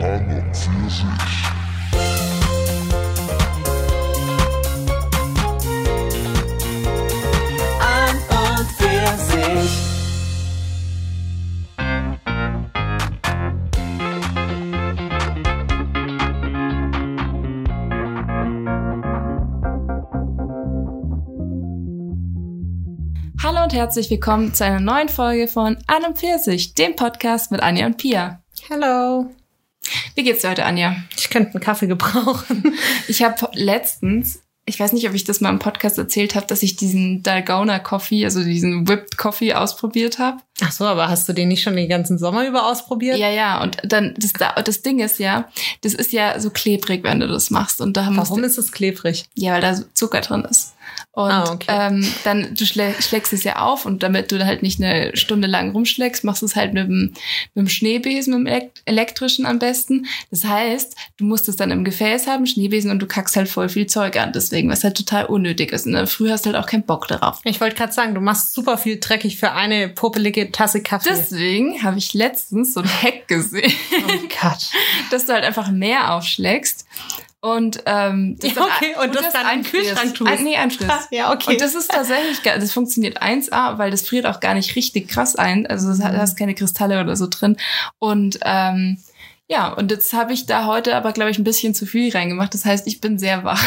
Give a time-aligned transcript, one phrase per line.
[0.00, 0.30] An
[8.30, 9.70] und für sich.
[23.42, 27.60] Hallo und herzlich willkommen zu einer neuen Folge von An und Pfirsich, dem Podcast mit
[27.62, 28.42] Anja und Pia.
[28.68, 29.28] Hello.
[30.18, 30.96] Wie geht's dir heute, Anja?
[31.16, 32.76] Ich könnte einen Kaffee gebrauchen.
[33.06, 36.64] Ich habe letztens, ich weiß nicht, ob ich das mal im Podcast erzählt habe, dass
[36.64, 40.38] ich diesen Dalgona Coffee, also diesen Whipped Coffee ausprobiert habe.
[40.60, 43.16] Ach so, aber hast du den nicht schon den ganzen Sommer über ausprobiert?
[43.16, 44.32] Ja, ja, und dann das,
[44.64, 45.48] das Ding ist ja,
[45.82, 47.80] das ist ja so klebrig, wenn du das machst.
[47.80, 49.26] Und da haben Warum ist es klebrig?
[49.36, 50.74] Ja, weil da Zucker drin ist.
[51.18, 51.66] Und Ah, okay.
[51.68, 55.48] ähm, dann, du schlä schlägst es ja auf und damit du halt nicht eine Stunde
[55.48, 57.12] lang rumschlägst, machst du es halt mit dem,
[57.54, 60.06] mit dem Schneebesen, mit dem elek- elektrischen am besten.
[60.30, 63.68] Das heißt, du musst es dann im Gefäß haben, Schneebesen, und du kackst halt voll
[63.68, 65.86] viel Zeug an, deswegen, was halt total unnötig ist.
[65.86, 67.40] Und dann früh hast du halt auch keinen Bock darauf.
[67.42, 71.08] Ich wollte gerade sagen, du machst super viel dreckig für eine popelige Tasse Kaffee.
[71.10, 73.72] Deswegen habe ich letztens so ein Hack gesehen,
[74.06, 74.70] oh Gott.
[75.10, 76.86] dass du halt einfach mehr aufschlägst.
[77.40, 79.90] Und ähm, das Ja, okay, und das dann einfrierst.
[79.90, 80.30] Kühlschrank tust.
[80.30, 81.08] Ein, nee, einfrierst.
[81.12, 81.52] Ja, okay.
[81.52, 85.36] Und das ist tatsächlich, das funktioniert 1A, weil das friert auch gar nicht richtig krass
[85.36, 85.66] ein.
[85.66, 85.98] Also Mhm.
[85.98, 87.56] du hast keine Kristalle oder so drin.
[88.00, 88.98] Und ähm,
[89.50, 92.52] ja, und jetzt habe ich da heute aber, glaube ich, ein bisschen zu viel reingemacht.
[92.52, 93.62] Das heißt, ich bin sehr wach.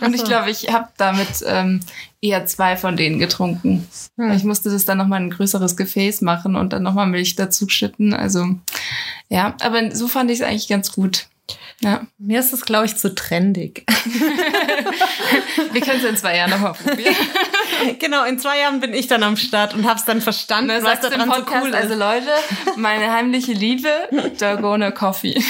[0.00, 1.80] Und ich glaube, ich habe damit ähm,
[2.22, 3.86] eher zwei von denen getrunken.
[4.16, 4.30] Hm.
[4.32, 7.68] Ich musste das dann nochmal in ein größeres Gefäß machen und dann nochmal Milch dazu
[7.68, 8.14] schütten.
[8.14, 8.46] Also
[9.28, 11.26] ja, aber so fand ich es eigentlich ganz gut.
[11.80, 13.84] Ja, Mir ist es, glaube ich, zu trendig.
[15.72, 17.14] wir können es in zwei Jahren nochmal probieren.
[17.98, 21.00] genau, in zwei Jahren bin ich dann am Start und hab's dann verstanden, Ne, was
[21.00, 21.74] daran so Podcast, cool ist.
[21.74, 22.28] also Leute,
[22.76, 23.88] meine heimliche Liebe,
[24.38, 25.42] Dalgona Coffee.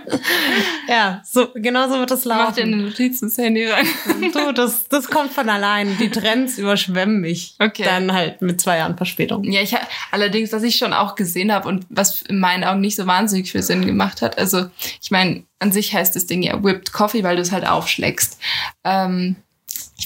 [0.88, 2.84] ja, so, genau so wird es Mach dir eine laufen.
[2.86, 3.86] Notiz ins Handy rein.
[4.32, 5.96] Du, das, das kommt von allein.
[5.98, 7.54] Die Trends überschwemmen mich.
[7.58, 7.84] Okay.
[7.84, 9.44] Dann halt mit zwei Jahren Verspätung.
[9.44, 9.74] Ja, ich
[10.10, 13.50] allerdings, was ich schon auch gesehen habe und was in meinen Augen nicht so wahnsinnig
[13.52, 14.38] viel Sinn gemacht hat.
[14.38, 14.66] Also,
[15.00, 18.38] ich meine, an sich heißt das Ding ja Whipped Coffee, weil du es halt aufschlägst.
[18.84, 19.36] Ähm,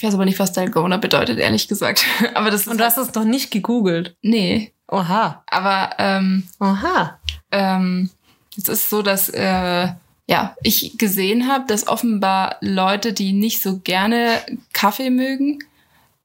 [0.01, 2.07] ich weiß aber nicht, was Dalgona bedeutet, ehrlich gesagt.
[2.35, 4.17] Aber das ist Und du hast es doch nicht gegoogelt.
[4.23, 4.73] nee.
[4.89, 5.45] Oha.
[5.47, 7.19] Aber ähm, Oha.
[7.53, 8.09] ähm,
[8.57, 9.89] es ist so, dass äh,
[10.27, 14.41] ja ich gesehen habe, dass offenbar Leute, die nicht so gerne
[14.73, 15.59] Kaffee mögen,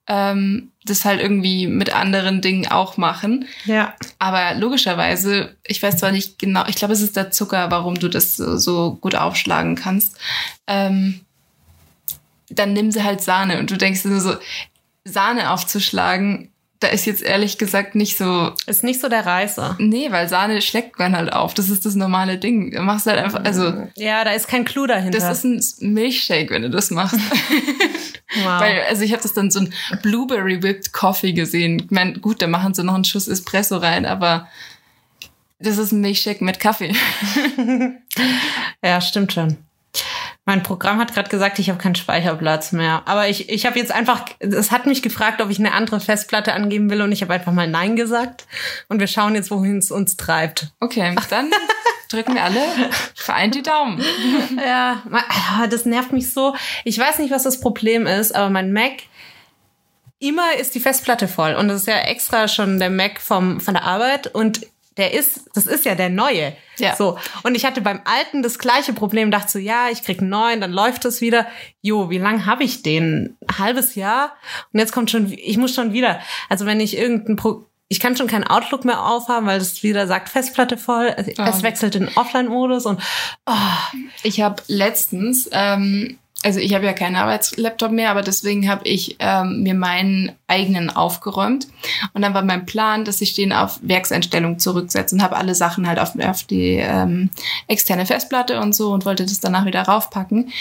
[0.07, 3.46] ähm, das halt irgendwie mit anderen Dingen auch machen.
[3.66, 3.94] Ja.
[4.19, 8.07] Aber logischerweise, ich weiß zwar nicht genau, ich glaube, es ist der Zucker, warum du
[8.07, 10.18] das so, so gut aufschlagen kannst.
[10.66, 11.25] Ähm,
[12.50, 14.35] dann nimm sie halt Sahne und du denkst dir nur so,
[15.03, 19.78] Sahne aufzuschlagen, da ist jetzt ehrlich gesagt nicht so Ist nicht so der Reißer.
[19.79, 21.53] Nee, weil Sahne schlägt man halt auf.
[21.53, 22.72] Das ist das normale Ding.
[22.72, 25.17] Du machst halt einfach, also, Ja, da ist kein Clou dahinter.
[25.17, 27.16] das ist ein Milchshake, wenn du das machst.
[28.44, 28.59] wow.
[28.59, 31.79] Weil, also ich habe das dann so ein Blueberry Whipped Coffee gesehen.
[31.79, 34.47] Ich mein, gut, da machen sie noch einen Schuss Espresso rein, aber
[35.59, 36.94] das ist ein Milchshake mit Kaffee.
[38.83, 39.57] ja, stimmt schon.
[40.47, 43.01] Mein Programm hat gerade gesagt, ich habe keinen Speicherplatz mehr.
[43.06, 46.53] Aber ich, ich habe jetzt einfach, es hat mich gefragt, ob ich eine andere Festplatte
[46.53, 48.45] angeben will und ich habe einfach mal Nein gesagt.
[48.88, 50.67] Und wir schauen jetzt, wohin es uns treibt.
[50.79, 51.50] Okay, dann
[52.09, 52.61] drücken wir alle
[53.16, 54.00] vereint die Daumen.
[54.63, 56.56] Ja, ah, das nervt mich so.
[56.83, 58.94] Ich weiß nicht, was das Problem ist, aber mein Mac,
[60.19, 61.56] immer ist die Festplatte voll.
[61.56, 64.62] Und das ist ja extra schon der Mac vom, von der Arbeit und
[64.97, 66.56] der ist, das ist ja der neue.
[66.78, 66.95] Ja.
[66.95, 67.17] So.
[67.44, 70.61] Und ich hatte beim alten das gleiche Problem, dachte so, ja, ich krieg einen neuen,
[70.61, 71.47] dann läuft das wieder.
[71.81, 73.38] Jo, wie lang habe ich den?
[73.47, 74.33] Ein halbes Jahr?
[74.72, 76.19] Und jetzt kommt schon, ich muss schon wieder.
[76.50, 80.07] Also wenn ich irgendein Pro ich kann schon keinen Outlook mehr aufhaben, weil es wieder
[80.07, 81.13] sagt Festplatte voll.
[81.17, 81.62] Es Ah.
[81.62, 83.00] wechselt in Offline-Modus und
[84.23, 89.16] Ich habe letztens, ähm, also ich habe ja keinen Arbeitslaptop mehr, aber deswegen habe ich
[89.17, 91.67] ähm, mir meinen eigenen aufgeräumt.
[92.13, 95.88] Und dann war mein Plan, dass ich den auf Werkseinstellung zurücksetze und habe alle Sachen
[95.88, 97.31] halt auf, auf die ähm,
[97.68, 100.51] externe Festplatte und so und wollte das danach wieder raufpacken.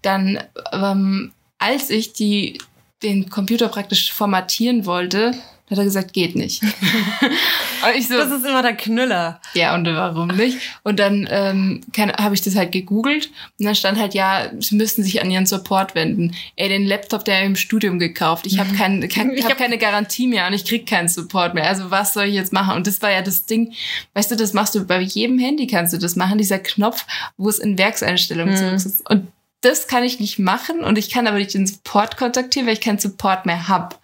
[0.00, 0.42] Dann,
[0.72, 2.58] ähm, als ich die,
[3.02, 5.34] den Computer praktisch formatieren wollte,
[5.70, 6.62] hat er gesagt, geht nicht.
[6.62, 9.40] und ich so, das ist immer der Knüller.
[9.54, 10.58] ja, und warum nicht?
[10.82, 15.02] Und dann ähm, habe ich das halt gegoogelt und dann stand halt, ja, sie müssten
[15.02, 16.34] sich an ihren Support wenden.
[16.56, 18.46] Ey, den Laptop, der im Studium gekauft.
[18.46, 21.08] Ich habe kein, kein, ich Ich hab hab- keine Garantie mehr und ich krieg keinen
[21.08, 21.66] Support mehr.
[21.68, 22.76] Also was soll ich jetzt machen?
[22.76, 23.72] Und das war ja das Ding,
[24.14, 27.06] weißt du, das machst du bei jedem Handy kannst du das machen, dieser Knopf,
[27.36, 28.74] wo es in Werkseinstellungen Mhm.
[28.74, 29.08] ist.
[29.10, 29.28] Und
[29.62, 32.82] das kann ich nicht machen und ich kann aber nicht den Support kontaktieren, weil ich
[32.82, 33.98] keinen Support mehr hab.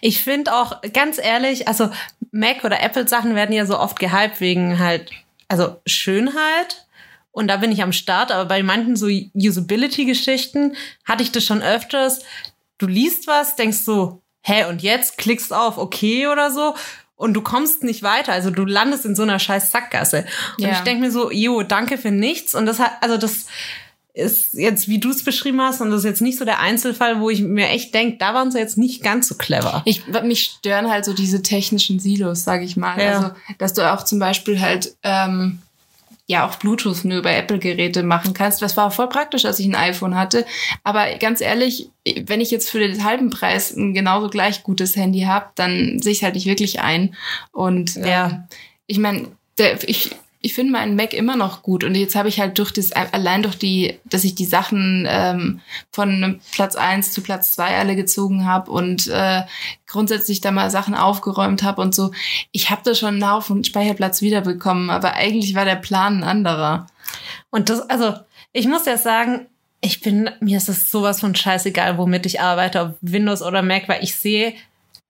[0.00, 1.90] Ich finde auch, ganz ehrlich, also
[2.30, 5.10] Mac oder Apple Sachen werden ja so oft gehypt wegen halt,
[5.48, 6.86] also Schönheit
[7.32, 11.62] und da bin ich am Start, aber bei manchen so Usability-Geschichten hatte ich das schon
[11.62, 12.24] öfters.
[12.78, 16.74] Du liest was, denkst so, hä, und jetzt klickst auf okay oder so
[17.16, 18.32] und du kommst nicht weiter.
[18.32, 20.24] Also du landest in so einer scheiß Sackgasse.
[20.56, 20.72] Und Ja.
[20.72, 22.54] ich denk mir so, jo, danke für nichts.
[22.54, 23.46] Und das hat, also das
[24.18, 27.20] ist jetzt, wie du es beschrieben hast, und das ist jetzt nicht so der Einzelfall,
[27.20, 29.82] wo ich mir echt denk, da waren sie jetzt nicht ganz so clever.
[29.84, 33.00] Ich, mich stören halt so diese technischen Silos, sage ich mal.
[33.00, 33.12] Ja.
[33.12, 35.60] Also, dass du auch zum Beispiel halt ähm,
[36.26, 38.60] ja auch Bluetooth nur über Apple-Geräte machen kannst.
[38.60, 40.44] Das war voll praktisch, als ich ein iPhone hatte.
[40.84, 41.88] Aber ganz ehrlich,
[42.26, 46.12] wenn ich jetzt für den halben Preis ein genauso gleich gutes Handy habe, dann sehe
[46.12, 47.14] ich halt nicht wirklich ein.
[47.52, 48.46] Und Ja.
[48.86, 49.28] ich meine,
[49.86, 52.92] ich, ich finde meinen Mac immer noch gut und jetzt habe ich halt durch das,
[52.92, 57.96] allein durch die, dass ich die Sachen ähm, von Platz eins zu Platz zwei alle
[57.96, 59.42] gezogen habe und äh,
[59.88, 62.12] grundsätzlich da mal Sachen aufgeräumt habe und so.
[62.52, 66.86] Ich habe da schon einen Haufen Speicherplatz wiederbekommen, aber eigentlich war der Plan ein anderer.
[67.50, 68.14] Und das, also,
[68.52, 69.46] ich muss ja sagen,
[69.80, 73.88] ich bin, mir ist es sowas von scheißegal, womit ich arbeite, ob Windows oder Mac,
[73.88, 74.54] weil ich sehe,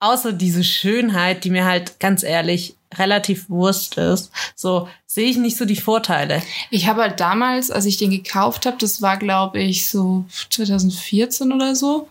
[0.00, 5.56] außer diese Schönheit, die mir halt ganz ehrlich relativ Wurst ist, so sehe ich nicht
[5.56, 6.42] so die Vorteile.
[6.70, 11.52] Ich habe halt damals, als ich den gekauft habe, das war glaube ich so 2014
[11.52, 12.08] oder so,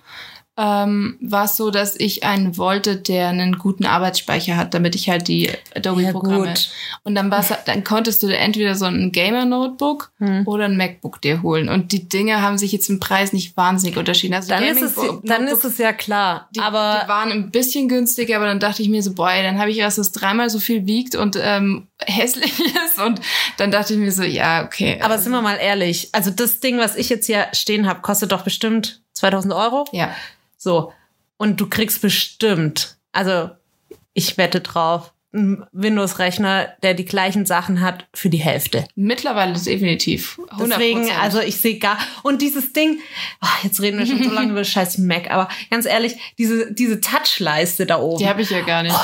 [0.58, 5.08] ähm, war es so, dass ich einen wollte, der einen guten Arbeitsspeicher hat, damit ich
[5.08, 6.48] halt die Adobe-Programme.
[6.48, 6.70] gut.
[7.04, 7.32] Und dann
[7.66, 10.48] dann konntest du entweder so ein Gamer-Notebook Hm.
[10.48, 11.70] oder ein MacBook dir holen.
[11.70, 14.34] Und die Dinge haben sich jetzt im Preis nicht wahnsinnig unterschieden.
[14.34, 16.50] Also Dann ist, es, dann ist es ja klar.
[16.56, 19.44] die, aber die waren ein bisschen günstiger, aber dann dachte ich mir so, boah, ey,
[19.44, 23.00] dann habe ich was, das dreimal so viel wiegt und ähm, hässlich ist.
[23.00, 23.22] Und
[23.58, 25.00] dann dachte ich mir so, ja, okay.
[25.02, 28.32] Aber sind wir mal ehrlich, also das Ding, was ich jetzt hier stehen habe, kostet
[28.32, 29.86] doch bestimmt 2000 Euro.
[29.92, 30.16] ja.
[30.68, 30.92] So.
[31.38, 33.52] Und du kriegst bestimmt, also
[34.14, 35.14] ich wette drauf,
[35.72, 38.86] Windows-Rechner, der die gleichen Sachen hat, für die Hälfte.
[38.96, 40.40] Mittlerweile definitiv.
[40.58, 40.68] 100%.
[40.70, 43.00] Deswegen, also ich sehe gar, und dieses Ding,
[43.42, 47.02] oh, jetzt reden wir schon so lange über scheiß Mac, aber ganz ehrlich, diese, diese
[47.02, 48.96] Touchleiste da oben, die habe ich ja gar nicht.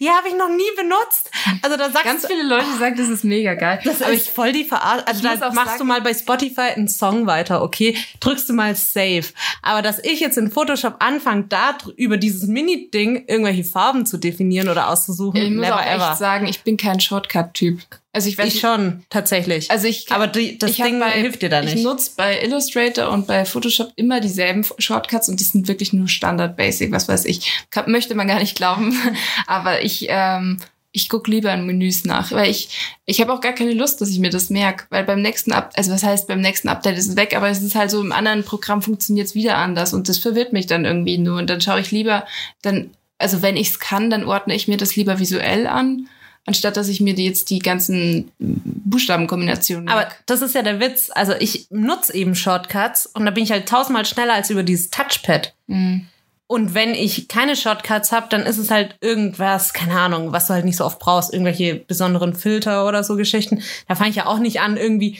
[0.00, 1.30] die habe ich noch nie benutzt.
[1.62, 3.80] Also da sagst Ganz viele Leute sagen, das ist mega geil.
[3.84, 5.06] Das aber ist voll die Verarschung.
[5.06, 7.96] Also Ich da machst sagen- du mal bei Spotify einen Song weiter, okay?
[8.20, 9.24] Drückst du mal Save.
[9.62, 14.68] Aber dass ich jetzt in Photoshop anfange, da über dieses Mini-Ding irgendwelche Farben zu definieren
[14.68, 16.10] oder auszusuchen, ich, ich muss ever.
[16.10, 17.80] echt sagen, ich bin kein Shortcut-Typ.
[18.14, 19.70] Also ich weiß ich nicht- schon, tatsächlich.
[19.70, 21.84] Also ich Aber die, das ich Ding hilft dir da Ich nicht.
[21.84, 26.56] nutze bei Illustrator und bei Photoshop immer dieselben Shortcuts und die sind wirklich nur Standard
[26.56, 27.50] Basic, was weiß ich.
[27.70, 28.94] Kann, möchte man gar nicht glauben.
[29.46, 30.58] Aber ich, ähm,
[30.94, 32.68] ich guck lieber in Menüs nach, weil ich,
[33.06, 35.70] ich habe auch gar keine Lust, dass ich mir das merk, weil beim nächsten Up,
[35.74, 38.12] also was heißt beim nächsten Update ist es weg, aber es ist halt so im
[38.12, 41.62] anderen Programm funktioniert es wieder anders und das verwirrt mich dann irgendwie nur und dann
[41.62, 42.26] schaue ich lieber,
[42.60, 42.90] dann,
[43.22, 46.08] also wenn ich es kann, dann ordne ich mir das lieber visuell an,
[46.44, 51.10] anstatt dass ich mir jetzt die ganzen Buchstabenkombinationen Aber das ist ja der Witz.
[51.14, 54.90] Also ich nutze eben Shortcuts und da bin ich halt tausendmal schneller als über dieses
[54.90, 55.54] Touchpad.
[55.68, 56.06] Mhm.
[56.52, 60.52] Und wenn ich keine Shortcuts habe, dann ist es halt irgendwas, keine Ahnung, was du
[60.52, 63.62] halt nicht so oft brauchst, irgendwelche besonderen Filter oder so Geschichten.
[63.88, 65.18] Da fange ich ja auch nicht an, irgendwie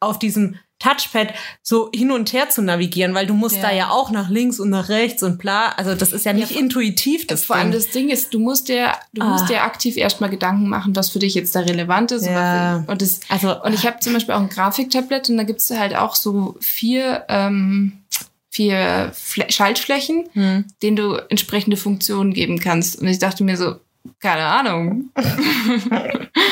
[0.00, 1.32] auf diesem Touchpad
[1.62, 3.62] so hin und her zu navigieren, weil du musst Ja.
[3.62, 5.70] da ja auch nach links und nach rechts und bla.
[5.70, 7.80] Also das ist ja nicht vor- intuitiv, das Vor allem Ding.
[7.80, 9.30] das Ding ist, du musst dir, du Ah.
[9.30, 12.26] musst dir aktiv erstmal Gedanken machen, was für dich jetzt da relevant ist.
[12.26, 12.84] und Ja.
[12.86, 15.96] Und, das, Also- und ich habe zum Beispiel auch ein Grafiktablett und da gibt's halt
[15.96, 18.02] auch so vier, ähm,
[18.50, 20.64] vier Fle Schaltflächen, Hm.
[20.82, 23.00] denen du entsprechende Funktionen geben kannst.
[23.00, 23.76] Und ich dachte mir so,
[24.20, 25.10] keine Ahnung.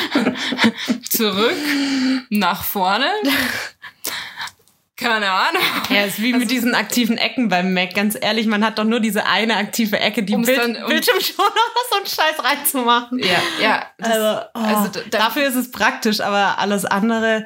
[1.09, 1.55] Zurück,
[2.29, 3.07] nach vorne.
[4.97, 5.61] Keine Ahnung.
[5.89, 7.93] Ja, ist wie mit diesen aktiven Ecken beim Mac.
[7.93, 11.49] Ganz ehrlich, man hat doch nur diese eine aktive Ecke, die Bild, dann- um- Bildschirmschoner
[11.91, 13.19] so einen Scheiß reinzumachen.
[13.19, 13.85] Ja, ja.
[13.97, 17.45] Das, Also, oh, also da- da- dafür ist es praktisch, aber alles andere,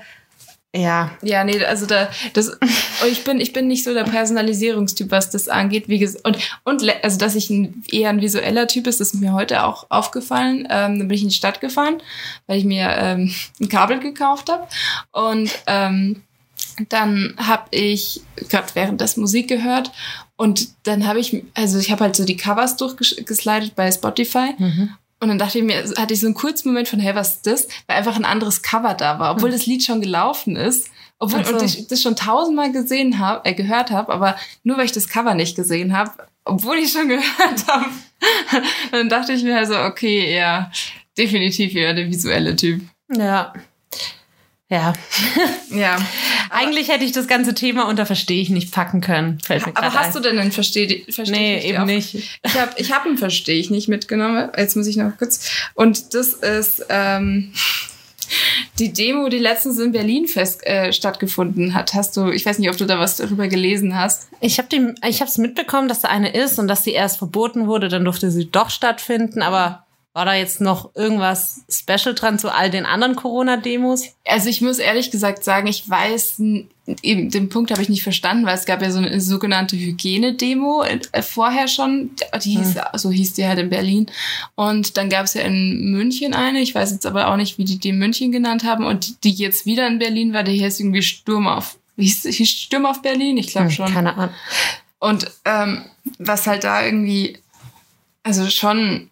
[0.76, 1.10] ja.
[1.24, 5.32] Ja, nee, also da das und ich bin ich bin nicht so der Personalisierungstyp, was
[5.32, 9.02] das angeht, wie gesagt und und also dass ich ein, eher ein visueller Typ ist,
[9.02, 10.68] ist mir heute auch aufgefallen.
[10.70, 12.00] Ähm, dann bin ich in die Stadt gefahren,
[12.46, 14.68] weil ich mir ähm, ein Kabel gekauft habe
[15.12, 16.22] und ähm,
[16.90, 19.92] dann habe ich gerade währenddessen Musik gehört
[20.36, 24.54] und dann habe ich also ich habe halt so die Covers durchgeslidet bei Spotify
[25.22, 27.48] und dann dachte ich mir, hatte ich so einen kurzen Moment von, hey, was ist
[27.48, 27.68] das?
[27.88, 30.90] Weil einfach ein anderes Cover da war, obwohl das Lied schon gelaufen ist.
[31.18, 31.56] Obwohl Ach so.
[31.56, 35.10] und ich das schon tausendmal gesehen habe, äh, gehört habe, aber nur weil ich das
[35.10, 36.12] Cover nicht gesehen habe,
[36.46, 37.90] obwohl ich schon gehört habe.
[38.92, 40.72] dann dachte ich mir also, okay, ja,
[41.18, 42.82] definitiv eher der visuelle Typ.
[43.14, 43.52] Ja.
[44.70, 44.94] Ja.
[45.72, 45.98] Ja.
[46.52, 49.40] Eigentlich hätte ich das ganze Thema unter Verstehe ich nicht packen können.
[49.74, 50.14] Aber hast ein.
[50.14, 52.16] du denn einen Versteh, versteh Nee, ich nicht eben auf- nicht.
[52.44, 54.50] Ich habe ich hab einen Versteh ich nicht mitgenommen.
[54.58, 55.50] Jetzt muss ich noch kurz.
[55.74, 57.52] Und das ist, ähm,
[58.78, 62.70] die Demo, die letztens in Berlin fest äh, stattgefunden hat, hast du, ich weiß nicht,
[62.70, 64.28] ob du da was darüber gelesen hast.
[64.40, 68.06] Ich habe es mitbekommen, dass da eine ist und dass sie erst verboten wurde, dann
[68.06, 72.86] durfte sie doch stattfinden, aber war da jetzt noch irgendwas special dran zu all den
[72.86, 74.06] anderen Corona-Demos?
[74.26, 76.42] Also ich muss ehrlich gesagt sagen, ich weiß,
[77.04, 80.84] eben den Punkt habe ich nicht verstanden, weil es gab ja so eine sogenannte Hygienedemo
[80.84, 82.12] äh, vorher schon,
[82.44, 82.82] die hieß, hm.
[82.96, 84.08] so hieß die halt in Berlin.
[84.56, 87.66] Und dann gab es ja in München eine, ich weiß jetzt aber auch nicht, wie
[87.66, 90.80] die die in München genannt haben und die jetzt wieder in Berlin war, die hieß
[90.80, 93.94] irgendwie Sturm auf, hieß, hieß Sturm auf Berlin, ich glaube hm, schon.
[93.94, 94.34] Keine Ahnung.
[94.98, 95.86] Und ähm,
[96.18, 97.38] was halt da irgendwie,
[98.24, 99.10] also schon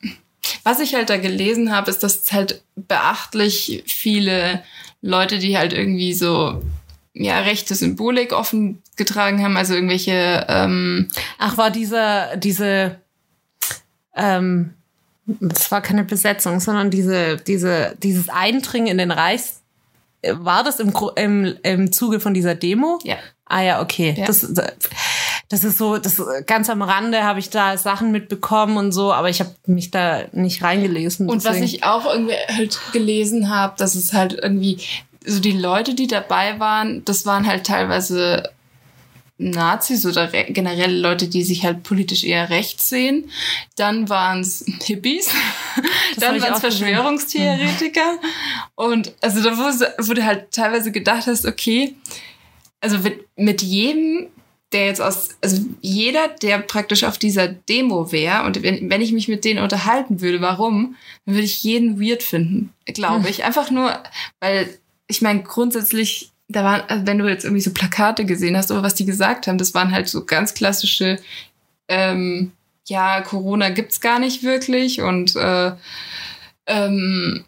[0.68, 4.62] was ich halt da gelesen habe, ist, dass es halt beachtlich viele
[5.02, 6.62] Leute, die halt irgendwie so
[7.14, 10.46] ja rechte Symbolik offen getragen haben, also irgendwelche.
[10.50, 11.08] Ähm
[11.38, 13.00] Ach, war dieser diese
[14.14, 14.74] ähm,
[15.26, 19.62] das war keine Besetzung, sondern diese diese dieses Eindringen in den Reichs
[20.30, 23.00] war das im, im, im Zuge von dieser Demo?
[23.04, 23.18] Ja.
[23.46, 24.16] Ah ja, okay.
[24.18, 24.26] Ja.
[24.26, 24.52] Das,
[25.50, 29.30] das ist so, das ganz am Rande habe ich da Sachen mitbekommen und so, aber
[29.30, 31.30] ich habe mich da nicht reingelesen.
[31.30, 31.64] Und deswegen.
[31.64, 34.80] was ich auch irgendwie halt gelesen habe, dass es halt irgendwie
[35.26, 38.50] so die Leute, die dabei waren, das waren halt teilweise
[39.38, 43.30] Nazis oder generell Leute, die sich halt politisch eher rechts sehen.
[43.76, 45.30] Dann waren es Hippies.
[46.16, 48.18] Das dann waren es Verschwörungstheoretiker.
[48.74, 51.96] Und also da wurde, wurde halt teilweise gedacht, dass okay,
[52.82, 52.98] also
[53.36, 54.30] mit jedem
[54.74, 59.14] der jetzt aus, also jeder, der praktisch auf dieser Demo wäre und wenn, wenn ich
[59.14, 60.96] mich mit denen unterhalten würde, warum,
[61.26, 63.30] dann würde ich jeden weird finden, glaube hm.
[63.30, 63.44] ich.
[63.46, 63.98] Einfach nur,
[64.40, 68.72] weil ich meine, grundsätzlich, da waren, also wenn du jetzt irgendwie so Plakate gesehen hast
[68.72, 71.18] oder was die gesagt haben, das waren halt so ganz klassische,
[71.88, 72.52] ähm,
[72.88, 75.72] ja, Corona gibt's gar nicht wirklich und äh,
[76.68, 77.46] ähm,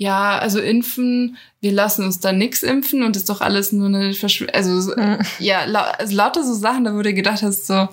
[0.00, 4.14] ja, also impfen, wir lassen uns da nix impfen und ist doch alles nur eine
[4.14, 4.54] Verschwörung.
[4.54, 5.18] Also, mhm.
[5.38, 7.86] ja, la also lauter so Sachen, da wurde gedacht hast, so.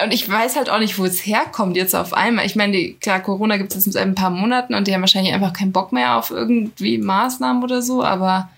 [0.00, 2.46] Und ich weiß halt auch nicht, wo es herkommt jetzt auf einmal.
[2.46, 5.34] Ich meine, klar, Corona gibt es jetzt seit ein paar Monaten und die haben wahrscheinlich
[5.34, 8.48] einfach keinen Bock mehr auf irgendwie Maßnahmen oder so, aber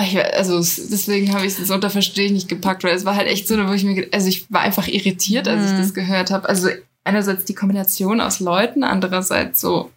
[0.00, 3.46] ich, also deswegen habe ich es unter Verstehen nicht gepackt, weil es war halt echt
[3.46, 5.78] so, wo ich mir, also ich war einfach irritiert, als ich mhm.
[5.78, 6.48] das gehört habe.
[6.48, 6.70] Also
[7.04, 9.92] einerseits die Kombination aus Leuten, andererseits so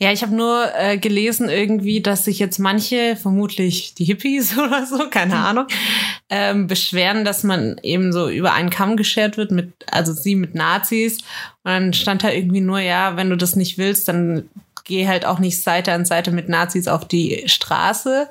[0.00, 4.86] ja, ich habe nur äh, gelesen irgendwie, dass sich jetzt manche, vermutlich die Hippies oder
[4.86, 5.44] so, keine hm.
[5.44, 5.66] Ahnung,
[6.30, 10.54] ähm, beschweren, dass man eben so über einen Kamm geschert wird, mit, also sie mit
[10.54, 11.18] Nazis.
[11.64, 14.48] Und dann stand da irgendwie nur, ja, wenn du das nicht willst, dann
[14.84, 18.28] geh halt auch nicht Seite an Seite mit Nazis auf die Straße.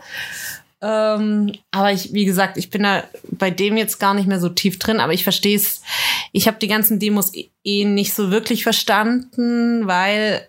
[0.79, 4.49] Ähm, aber ich, wie gesagt, ich bin da bei dem jetzt gar nicht mehr so
[4.49, 5.81] tief drin, aber ich verstehe es.
[6.31, 7.31] Ich habe die ganzen Demos
[7.63, 10.47] eh nicht so wirklich verstanden, weil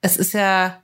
[0.00, 0.80] es ist ja,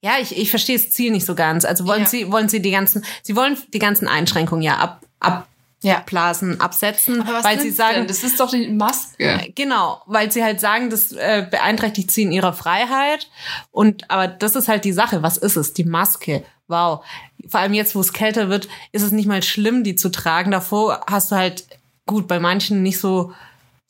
[0.00, 1.64] ja, ich, ich verstehe das Ziel nicht so ganz.
[1.64, 2.06] Also wollen ja.
[2.06, 5.48] Sie, wollen Sie die ganzen, Sie wollen die ganzen Einschränkungen ja ab, ab,
[5.82, 6.00] ja.
[6.00, 8.06] Blasen, absetzen, weil sie sagen, denn?
[8.08, 9.52] das ist doch die Maske.
[9.54, 13.28] Genau, weil sie halt sagen, das äh, beeinträchtigt sie in ihrer Freiheit.
[13.70, 15.22] Und aber das ist halt die Sache.
[15.22, 15.74] Was ist es?
[15.74, 16.44] Die Maske.
[16.66, 17.04] Wow.
[17.48, 20.50] Vor allem jetzt, wo es kälter wird, ist es nicht mal schlimm, die zu tragen.
[20.50, 21.64] Davor hast du halt
[22.06, 23.32] gut bei manchen nicht so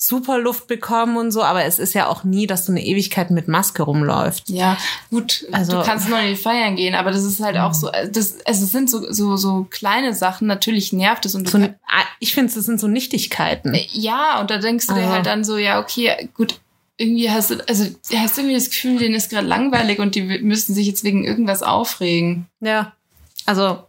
[0.00, 3.32] super Luft bekommen und so, aber es ist ja auch nie, dass du eine Ewigkeit
[3.32, 4.48] mit Maske rumläuft.
[4.48, 4.78] Ja,
[5.10, 7.90] gut, also, du kannst nur in die Feiern gehen, aber das ist halt auch so,
[7.90, 11.58] äh, das, also es sind so, so, so kleine Sachen, natürlich nervt es und so,
[11.58, 13.74] ah, ich finde, es sind so Nichtigkeiten.
[13.74, 15.04] Äh, ja, und da denkst du also.
[15.04, 16.60] dir halt dann so, ja, okay, gut,
[16.96, 20.74] irgendwie hast du, also hast irgendwie das Gefühl, denen ist gerade langweilig und die müssen
[20.74, 22.46] sich jetzt wegen irgendwas aufregen.
[22.60, 22.92] Ja,
[23.46, 23.80] also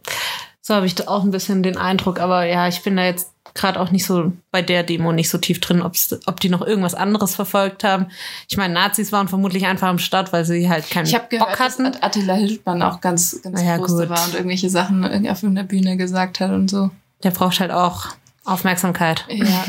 [0.60, 3.80] so habe ich auch ein bisschen den Eindruck, aber ja, ich bin da jetzt gerade
[3.80, 7.34] auch nicht so bei der Demo nicht so tief drin, ob die noch irgendwas anderes
[7.34, 8.06] verfolgt haben.
[8.48, 11.58] Ich meine, Nazis waren vermutlich einfach am Start, weil sie halt keinen ich Bock gehört,
[11.58, 11.84] hatten.
[11.84, 15.96] Dass Attila Hildmann auch ganz, ganz ja, groß war und irgendwelche Sachen auf der Bühne
[15.96, 16.90] gesagt hat und so.
[17.22, 18.08] Der braucht halt auch
[18.44, 19.24] Aufmerksamkeit.
[19.28, 19.44] Ja.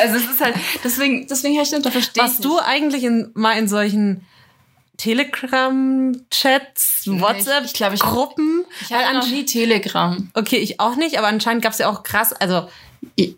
[0.00, 2.22] also es ist halt, deswegen, deswegen habe ich das verstehen.
[2.22, 4.26] Warst du eigentlich in, mal in solchen
[4.98, 8.66] Telegram-Chats, WhatsApp-Gruppen.
[8.80, 10.30] Ich, ich, hatte noch nie Telegram.
[10.34, 12.68] Okay, ich auch nicht, aber anscheinend gab es ja auch krass, also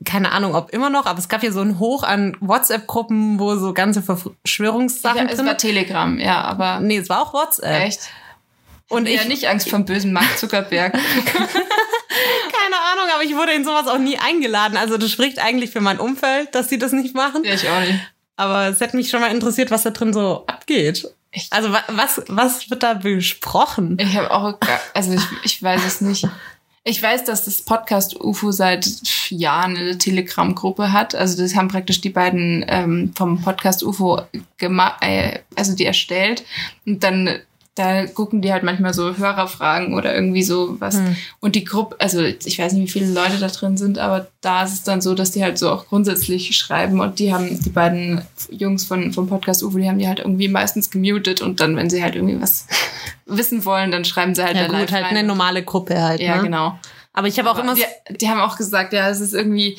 [0.04, 3.56] keine Ahnung, ob immer noch, aber es gab ja so ein Hoch an WhatsApp-Gruppen, wo
[3.56, 6.80] so ganze Verschwörungssachen ja, es war Telegram, ja, aber.
[6.80, 7.86] Nee, es war auch WhatsApp.
[7.86, 8.00] Echt?
[8.88, 10.92] Und ich, ich ja nicht Angst vom bösen Mark Zuckerberg.
[10.94, 14.76] Keine Ahnung, aber ich wurde in sowas auch nie eingeladen.
[14.76, 17.44] Also das spricht eigentlich für mein Umfeld, dass sie das nicht machen.
[17.44, 18.00] Ja, ich auch nicht.
[18.36, 21.06] Aber es hätte mich schon mal interessiert, was da drin so abgeht.
[21.32, 21.52] Echt?
[21.52, 23.96] Also was, was wird da besprochen?
[24.00, 24.58] Ich habe auch,
[24.94, 26.26] also ich, ich weiß es nicht.
[26.82, 28.88] Ich weiß, dass das Podcast UFO seit
[29.28, 31.14] Jahren eine Telegram-Gruppe hat.
[31.14, 34.22] Also das haben praktisch die beiden ähm, vom Podcast UFO
[34.56, 36.42] gemacht, äh, also die erstellt.
[36.86, 37.40] Und dann
[37.80, 40.96] da gucken die halt manchmal so Hörerfragen oder irgendwie so was.
[40.96, 41.16] Hm.
[41.40, 44.64] Und die Gruppe, also ich weiß nicht, wie viele Leute da drin sind, aber da
[44.64, 47.70] ist es dann so, dass die halt so auch grundsätzlich schreiben und die haben, die
[47.70, 51.76] beiden Jungs von, vom Podcast UFO, die haben die halt irgendwie meistens gemutet und dann,
[51.76, 52.66] wenn sie halt irgendwie was
[53.26, 56.20] wissen wollen, dann schreiben sie halt Ja da gut, halt eine normale Gruppe halt.
[56.20, 56.42] Ja, ne?
[56.42, 56.78] genau.
[57.12, 57.84] Aber ich habe auch immer die,
[58.16, 59.76] die haben auch gesagt, ja, es ist irgendwie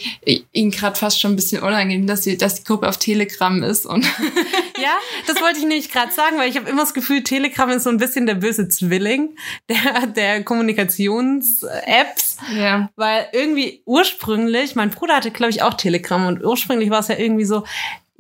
[0.52, 3.86] ihnen gerade fast schon ein bisschen unangenehm, dass die, dass die Gruppe auf Telegram ist
[3.86, 4.06] und
[4.82, 4.98] Ja,
[5.28, 7.90] das wollte ich nämlich gerade sagen, weil ich habe immer das Gefühl, Telegram ist so
[7.90, 9.36] ein bisschen der böse Zwilling
[9.70, 12.38] der, der Kommunikations-Apps.
[12.56, 12.90] ja.
[12.96, 17.18] Weil irgendwie ursprünglich, mein Bruder hatte, glaube ich, auch Telegram und ursprünglich war es ja
[17.18, 17.64] irgendwie so,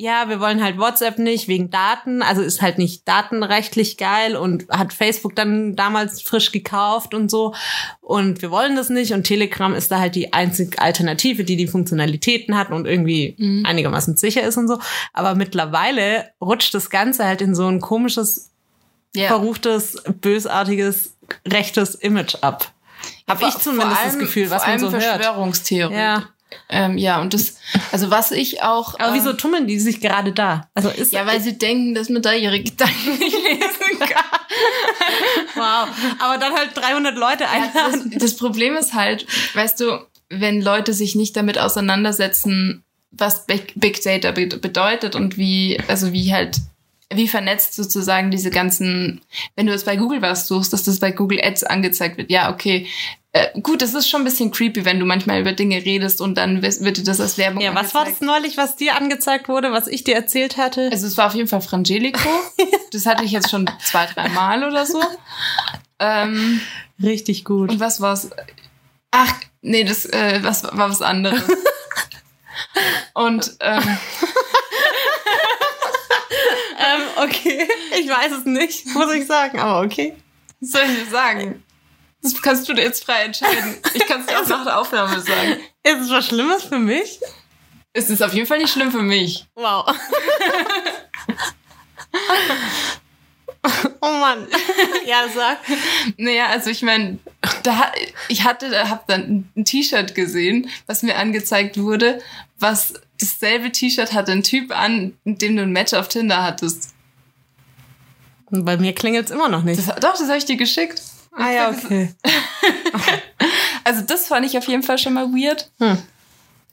[0.02, 4.68] ja, wir wollen halt WhatsApp nicht wegen Daten, also ist halt nicht datenrechtlich geil und
[4.70, 7.54] hat Facebook dann damals frisch gekauft und so
[8.02, 11.68] und wir wollen das nicht und Telegram ist da halt die einzige Alternative, die die
[11.68, 14.80] Funktionalitäten hat und irgendwie einigermaßen sicher ist und so.
[15.14, 18.50] Aber mittlerweile rutscht das Ganze halt in so ein komisches,
[19.16, 19.28] ja.
[19.28, 21.16] verruchtes, bösartiges,
[21.48, 22.72] rechtes Image ab.
[23.30, 25.24] Habe ich zumindest vor das allem- Gefühl, was man so allem hört.
[25.24, 25.94] Verschwörungstheorie.
[25.96, 26.24] Ja.
[26.70, 27.56] Ähm, ja, und das,
[27.92, 28.96] also was ich auch.
[29.00, 30.70] Aber ähm, wieso tummeln die sich gerade da?
[30.74, 34.40] Also ist Ja, weil sie denken, dass man da ihre Gedanken nicht lesen kann.
[35.56, 35.88] wow.
[36.20, 38.16] Aber dann halt 300 Leute Das, einladen.
[38.20, 44.32] das Problem ist halt, weißt du, wenn Leute sich nicht damit auseinandersetzen, was Big, Data
[44.32, 46.58] be- bedeutet und wie, also wie halt,
[47.14, 49.22] wie vernetzt sozusagen diese ganzen,
[49.58, 52.32] wenn du jetzt bei Google was suchst, dass das bei Google Ads angezeigt wird.
[52.32, 52.88] Ja, okay.
[53.34, 56.36] Äh, gut, das ist schon ein bisschen creepy, wenn du manchmal über Dinge redest und
[56.36, 58.22] dann wird dir das als Werbung Ja, was war das angezeigt.
[58.24, 60.90] neulich, was dir angezeigt wurde, was ich dir erzählt hatte?
[60.92, 62.20] Also es war auf jeden Fall Frangelico.
[62.92, 65.02] Das hatte ich jetzt schon zwei, drei Mal oder so.
[66.00, 66.60] Ähm,
[67.02, 67.70] Richtig gut.
[67.72, 68.30] und was war's?
[69.12, 71.42] Ach, nee, das äh, was, war was anderes.
[73.14, 73.82] Und ähm,
[76.80, 77.68] Ähm, okay.
[78.00, 80.16] Ich weiß es nicht, muss ich sagen, aber okay.
[80.60, 81.64] was soll ich dir sagen?
[82.24, 83.78] Das kannst du dir jetzt frei entscheiden.
[83.94, 85.58] Ich kann es dir auch nach der Aufnahme sagen.
[85.84, 87.20] Ist es was Schlimmes für mich?
[87.94, 89.46] Es ist auf jeden Fall nicht schlimm für mich.
[89.56, 89.86] Wow.
[94.02, 94.48] oh Mann.
[95.06, 95.58] Ja, sag.
[96.18, 97.18] Naja, also ich meine,
[97.64, 97.94] da, hat-
[98.30, 102.22] ich hatte, da hab dann ein T-Shirt gesehen, was mir angezeigt wurde,
[102.60, 106.94] was dasselbe T-Shirt hatte ein Typ an, mit dem du ein Match auf Tinder hattest.
[108.50, 109.80] Bei mir klingelt es immer noch nicht.
[109.80, 111.02] Das, doch, das habe ich dir geschickt.
[111.32, 112.14] Ah ja, okay.
[113.84, 115.70] Also das fand ich auf jeden Fall schon mal weird.
[115.80, 115.98] Hm.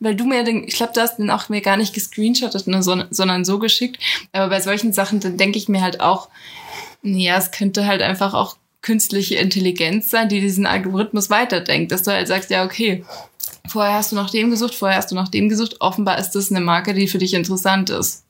[0.01, 3.03] Weil du mir den, ich glaube, du hast den auch mir gar nicht gescreenshottet, so-
[3.11, 3.99] sondern so geschickt.
[4.33, 6.29] Aber bei solchen Sachen, dann denke ich mir halt auch,
[7.03, 11.90] ja, es könnte halt einfach auch künstliche Intelligenz sein, die diesen Algorithmus weiterdenkt.
[11.90, 13.05] Dass du halt sagst, ja, okay,
[13.66, 15.81] vorher hast du nach dem gesucht, vorher hast du nach dem gesucht.
[15.81, 18.25] Offenbar ist das eine Marke, die für dich interessant ist.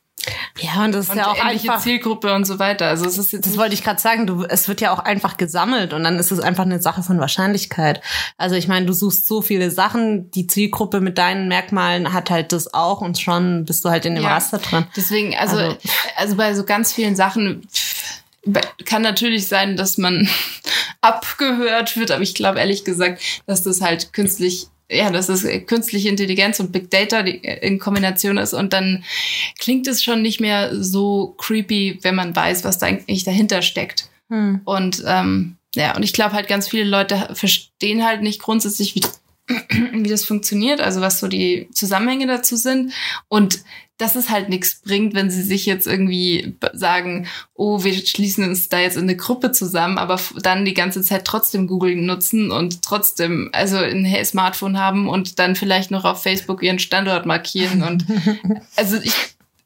[0.60, 1.82] Ja, und das ist Und ja auch ähnliche einfach.
[1.82, 2.86] Zielgruppe und so weiter.
[2.88, 5.36] Also es ist jetzt Das wollte ich gerade sagen, du, es wird ja auch einfach
[5.36, 8.00] gesammelt und dann ist es einfach eine Sache von Wahrscheinlichkeit.
[8.36, 12.52] Also ich meine, du suchst so viele Sachen, die Zielgruppe mit deinen Merkmalen hat halt
[12.52, 14.30] das auch und schon bist du halt in dem Ja.
[14.30, 14.86] Raster drin.
[14.96, 15.76] Deswegen, also, Also-
[16.16, 17.66] also, bei so ganz vielen Sachen
[18.84, 20.28] kann natürlich sein, dass man
[21.00, 26.08] abgehört wird, aber ich glaube ehrlich gesagt, dass das halt künstlich, ja, dass das künstliche
[26.08, 29.04] Intelligenz und Big Data die in Kombination ist und dann
[29.58, 34.08] klingt es schon nicht mehr so creepy, wenn man weiß, was da eigentlich dahinter steckt.
[34.28, 34.60] Hm.
[34.64, 39.02] Und ähm, ja, und ich glaube halt ganz viele Leute verstehen halt nicht grundsätzlich, wie,
[39.92, 42.92] wie das funktioniert, also was so die Zusammenhänge dazu sind.
[43.28, 43.60] Und
[43.98, 48.68] dass es halt nichts bringt, wenn sie sich jetzt irgendwie sagen, oh, wir schließen uns
[48.68, 52.82] da jetzt in eine Gruppe zusammen, aber dann die ganze Zeit trotzdem Google nutzen und
[52.82, 57.82] trotzdem also ein Smartphone haben und dann vielleicht noch auf Facebook ihren Standort markieren.
[57.82, 58.06] Und
[58.76, 59.14] also ich,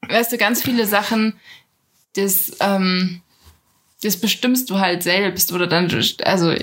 [0.08, 1.34] weißt du, ganz viele Sachen,
[2.16, 3.20] das, ähm,
[4.02, 5.90] das bestimmst du halt selbst oder dann,
[6.24, 6.54] also,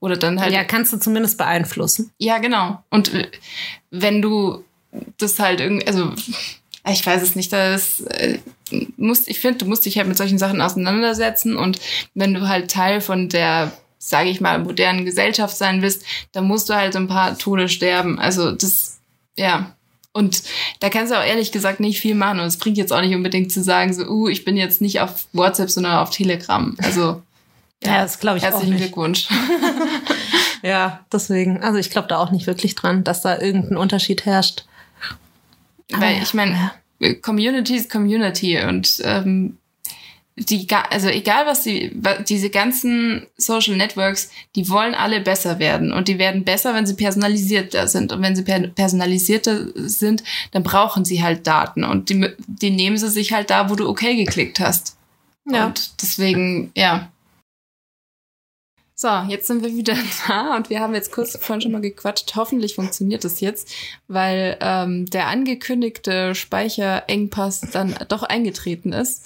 [0.00, 2.12] oder dann halt Ja, kannst du zumindest beeinflussen.
[2.18, 2.82] ja, genau.
[2.90, 3.28] Und äh,
[3.90, 4.64] wenn du
[5.18, 6.12] das halt irgendwie, also
[6.90, 8.38] ich weiß es nicht, das äh,
[8.96, 11.78] musst, ich finde, du musst dich halt mit solchen Sachen auseinandersetzen und
[12.14, 16.68] wenn du halt Teil von der, sage ich mal, modernen Gesellschaft sein willst, dann musst
[16.68, 18.18] du halt ein paar Tode sterben.
[18.18, 19.00] Also das,
[19.36, 19.74] ja.
[20.12, 20.42] Und
[20.80, 22.40] da kannst du auch ehrlich gesagt nicht viel machen.
[22.40, 25.00] Und es bringt jetzt auch nicht unbedingt zu sagen, so, uh, ich bin jetzt nicht
[25.00, 26.76] auf WhatsApp, sondern auf Telegram.
[26.82, 27.22] Also,
[27.84, 28.82] Ja, das glaube ich auch herzlichen nicht.
[28.84, 29.28] Glückwunsch.
[30.62, 31.62] Ja, deswegen.
[31.62, 34.64] Also ich glaube da auch nicht wirklich dran, dass da irgendein Unterschied herrscht.
[35.92, 36.72] Aber Weil ja, ich meine,
[37.22, 39.58] Community ist Community und ähm,
[40.36, 41.90] die, also egal was die,
[42.28, 46.94] diese ganzen Social Networks, die wollen alle besser werden und die werden besser, wenn sie
[46.94, 52.28] personalisierter sind und wenn sie per personalisierter sind, dann brauchen sie halt Daten und die,
[52.46, 54.96] die nehmen sie sich halt da, wo du okay geklickt hast.
[55.50, 55.66] Ja.
[55.66, 57.10] Und deswegen, ja,
[59.00, 59.94] So, jetzt sind wir wieder
[60.26, 62.34] da und wir haben jetzt kurz vorhin schon mal gequatscht.
[62.34, 63.72] Hoffentlich funktioniert es jetzt,
[64.08, 69.24] weil ähm, der angekündigte Speicherengpass dann doch eingetreten ist.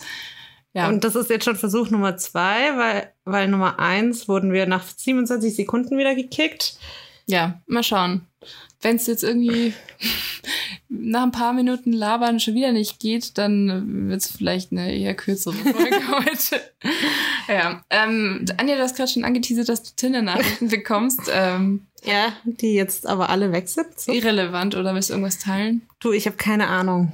[0.74, 4.66] Ja, Und das ist jetzt schon Versuch Nummer zwei, weil, weil Nummer eins wurden wir
[4.66, 6.76] nach 27 Sekunden wieder gekickt.
[7.24, 8.26] ja, mal schauen.
[8.82, 9.72] Wenn es jetzt irgendwie
[10.88, 15.14] nach ein paar Minuten Labern schon wieder nicht geht, dann wird es vielleicht eine eher
[15.14, 16.60] kürzere Folge heute.
[17.48, 21.20] Ja, ähm, Anja, du hast gerade schon angeteasert, dass du Tinder-Nachrichten bekommst.
[21.32, 23.98] Ähm, Ja, die jetzt aber alle weg sind.
[23.98, 24.12] So.
[24.12, 25.82] irrelevant oder willst du irgendwas teilen?
[26.00, 27.12] Du, ich habe keine Ahnung.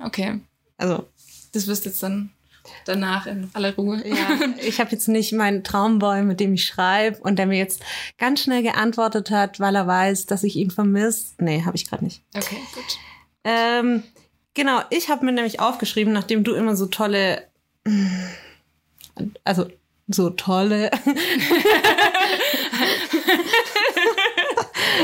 [0.00, 0.40] Okay,
[0.76, 1.08] Also,
[1.52, 2.30] das wirst du jetzt dann
[2.88, 4.02] danach in aller Ruhe.
[4.06, 7.82] ja, ich habe jetzt nicht meinen Traumboy, mit dem ich schreibe und der mir jetzt
[8.18, 11.34] ganz schnell geantwortet hat, weil er weiß, dass ich ihn vermisse.
[11.38, 12.22] Nee, habe ich gerade nicht.
[12.34, 12.98] Okay, gut.
[13.44, 14.02] Ähm,
[14.54, 17.44] genau, ich habe mir nämlich aufgeschrieben, nachdem du immer so tolle,
[19.44, 19.66] also
[20.08, 20.90] so tolle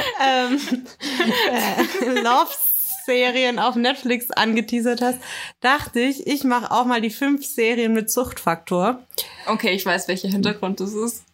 [0.20, 0.61] ähm,
[1.51, 2.23] äh,
[3.07, 5.19] Love-Serien auf Netflix angeteasert hast,
[5.61, 9.03] dachte ich, ich mache auch mal die fünf Serien mit Suchtfaktor.
[9.47, 11.25] Okay, ich weiß, welcher Hintergrund das ist.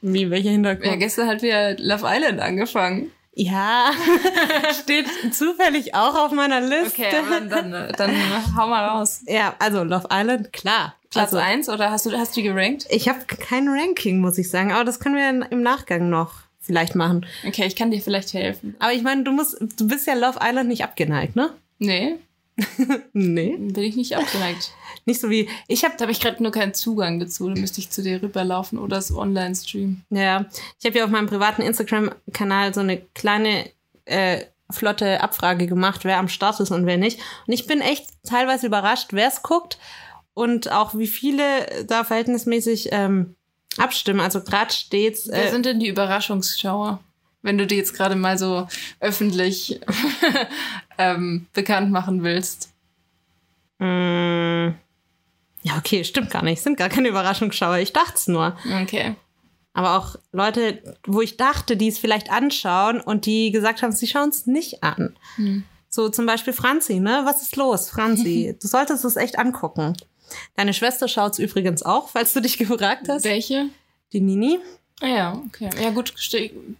[0.00, 0.86] Wie, welcher Hintergrund?
[0.86, 3.10] Ja, gestern hat wieder Love Island angefangen.
[3.36, 3.90] Ja,
[4.82, 7.02] steht zufällig auch auf meiner Liste.
[7.02, 9.22] Okay, dann, dann, dann hau mal raus.
[9.26, 10.94] Ja, also Love Island, klar.
[11.10, 12.86] Platz also, eins oder hast du, hast du die gerankt?
[12.90, 16.94] Ich habe kein Ranking, muss ich sagen, aber das können wir im Nachgang noch vielleicht
[16.94, 17.26] machen.
[17.46, 18.74] Okay, ich kann dir vielleicht helfen.
[18.78, 21.50] Aber ich meine, du musst, du bist ja Love Island nicht abgeneigt, ne?
[21.78, 22.16] Nee,
[23.12, 23.56] Nee.
[23.58, 24.72] bin ich nicht abgeneigt.
[25.06, 27.48] Nicht so wie, ich habe, Da habe ich gerade nur keinen Zugang dazu.
[27.48, 30.04] Da müsste ich zu dir rüberlaufen oder es online streamen.
[30.10, 30.46] ja,
[30.80, 33.68] ich habe ja auf meinem privaten Instagram-Kanal so eine kleine
[34.06, 37.18] äh, flotte Abfrage gemacht, wer am Start ist und wer nicht.
[37.46, 39.78] Und ich bin echt teilweise überrascht, wer es guckt
[40.32, 43.34] und auch wie viele da verhältnismäßig ähm,
[43.78, 44.20] abstimmen.
[44.20, 45.28] Also gerade steht's.
[45.28, 47.00] Wer Äh, sind denn die Überraschungsschauer?
[47.42, 48.66] Wenn du die jetzt gerade mal so
[49.00, 49.80] öffentlich
[50.98, 52.70] ähm, bekannt machen willst.
[53.78, 54.74] mh,
[55.66, 56.60] ja, okay, stimmt gar nicht.
[56.62, 57.78] Sind gar keine Überraschungsschauer.
[57.78, 58.56] Ich dachte es nur.
[58.82, 59.16] Okay.
[59.72, 64.06] Aber auch Leute, wo ich dachte, die es vielleicht anschauen und die gesagt haben, sie
[64.06, 65.16] schauen es nicht an.
[65.88, 67.22] So zum Beispiel Franzi, ne?
[67.24, 68.56] Was ist los, Franzi?
[68.62, 69.94] du solltest es echt angucken.
[70.56, 73.24] Deine Schwester schaut es übrigens auch, falls du dich gefragt hast.
[73.24, 73.68] Welche?
[74.12, 74.58] Die Nini.
[75.00, 75.70] Ah ja, okay.
[75.82, 76.14] Ja gut,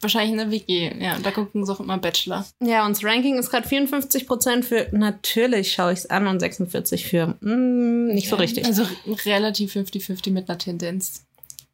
[0.01, 0.93] wahrscheinlich in der WG.
[1.01, 2.47] Ja, da gucken sie auch immer Bachelor.
[2.61, 6.39] Ja, und das Ranking ist gerade 54 Prozent für natürlich schaue ich es an und
[6.39, 8.67] 46 für mm, nicht so richtig.
[8.67, 8.87] Also
[9.25, 11.25] relativ 50-50 mit einer Tendenz.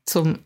[0.06, 0.38] zum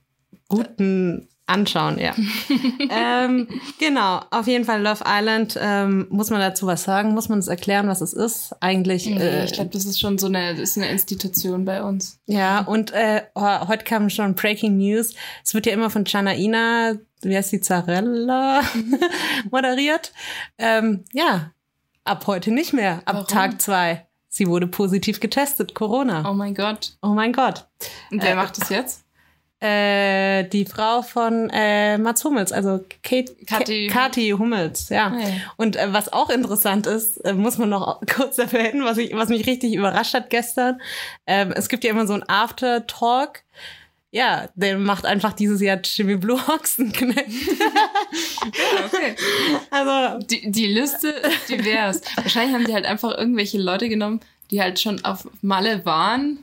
[0.48, 2.14] guten Anschauen, ja.
[2.90, 5.58] ähm, genau, auf jeden Fall Love Island.
[5.60, 7.12] Ähm, muss man dazu was sagen?
[7.12, 8.54] Muss man es erklären, was es ist?
[8.60, 12.18] Eigentlich, Nee, äh, ich glaube, das ist schon so eine, ist eine Institution bei uns.
[12.26, 12.60] ja.
[12.60, 15.14] Und äh, heute kam schon Breaking News.
[15.44, 18.62] Es wird ja immer von Janaina, wie heißt die, Zarella,
[19.50, 20.12] moderiert.
[20.56, 21.50] Ähm, ja,
[22.04, 23.26] ab heute nicht mehr, ab Warum?
[23.28, 24.06] Tag zwei.
[24.28, 26.28] Sie wurde positiv getestet, Corona.
[26.28, 26.96] Oh mein Gott.
[27.02, 27.66] Oh mein Gott.
[28.10, 29.03] Und wer Äh, macht das jetzt?
[29.60, 35.16] Äh, die Frau von äh, Mats Hummels, also Kate, Kathi- Ka- Kathi Hummels, ja.
[35.18, 35.26] Ja.
[35.56, 39.30] Und äh, was auch interessant ist, äh, muss man noch kurz erwähnen, was, ich, was
[39.30, 40.80] mich richtig überrascht hat gestern.
[41.26, 43.40] Ähm, es gibt ja immer so einen After-Talk.
[44.10, 47.26] Ja, der macht einfach dieses Jahr Jimmy Blue Ochsenknecht.
[48.86, 49.14] Okay.
[49.70, 52.00] Also, Die, die Liste ist divers.
[52.16, 56.38] Wahrscheinlich haben die halt einfach irgendwelche Leute genommen, die halt schon auf Malle waren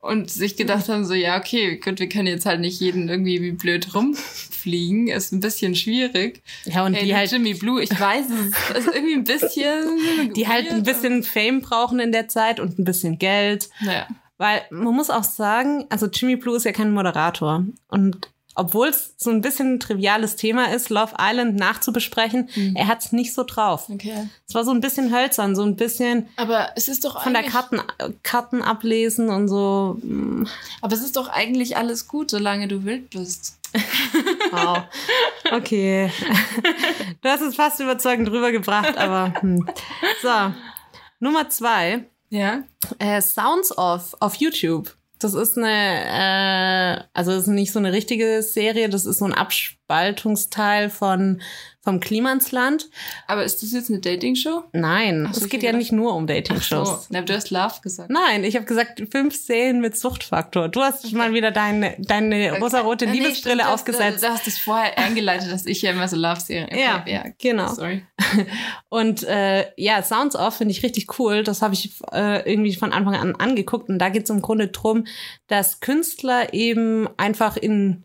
[0.00, 3.42] und sich gedacht haben, so, ja, okay, gut, wir können jetzt halt nicht jeden irgendwie
[3.42, 5.08] wie blöd rumfliegen.
[5.08, 6.42] Ist ein bisschen schwierig.
[6.64, 8.26] ja, und Ey, die halt, Jimmy Blue, ich weiß,
[8.74, 10.32] es ist irgendwie ein bisschen.
[10.34, 13.68] die halt ein bisschen Fame brauchen in der Zeit und ein bisschen Geld.
[13.82, 14.08] Naja.
[14.38, 17.66] Weil man muss auch sagen, also Jimmy Blue ist ja kein Moderator.
[17.88, 23.04] Und obwohl es so ein bisschen ein triviales Thema ist, Love Island nachzubesprechen, er hat
[23.04, 23.88] es nicht so drauf.
[23.88, 24.28] Okay.
[24.48, 27.44] Es war so ein bisschen hölzern, so ein bisschen Aber es ist doch von der
[27.44, 27.80] Karten,
[28.22, 29.98] Karten ablesen und so.
[30.02, 30.46] mm,
[30.82, 33.58] Aber es ist doch eigentlich alles gut, solange du wild bist.
[34.50, 34.84] Wow.
[35.52, 36.10] Okay.
[37.22, 39.68] Du hast es fast überzeugend rübergebracht, aber hm.
[40.22, 40.52] so.
[41.18, 42.06] Nummer zwei.
[42.30, 42.62] Ja.
[42.98, 44.96] Äh, Sounds of auf YouTube.
[45.20, 49.26] Das ist eine, äh, also das ist nicht so eine richtige Serie, das ist so
[49.26, 51.42] ein Abspaltungsteil von
[51.82, 52.90] vom Klimansland.
[53.26, 54.64] Aber ist das jetzt eine Dating-Show?
[54.72, 56.26] Nein, Ach so, es geht ja gedacht- nicht nur um So.
[56.26, 57.06] Dating-Shows.
[57.08, 58.10] Na, du hast Love gesagt.
[58.10, 60.68] Nein, ich habe gesagt, fünf Serien mit Suchtfaktor.
[60.68, 64.22] Du hast mal wieder deine, deine rosarote Äh, nee, Liebesbrille stimmt, du hast- aufgesetzt.
[64.22, 66.66] Du, du hast es vorher eingeleitet, dass ich ja immer so Love-Serien.
[66.66, 67.72] Okay, Ja, ja, genau.
[67.72, 68.04] Sorry.
[68.88, 71.42] Und äh, ja, Sounds Off finde ich richtig cool.
[71.42, 73.88] Das habe ich äh, irgendwie von Anfang an angeguckt.
[73.88, 75.06] Und da geht es im Grunde drum,
[75.46, 78.04] dass Künstler eben einfach in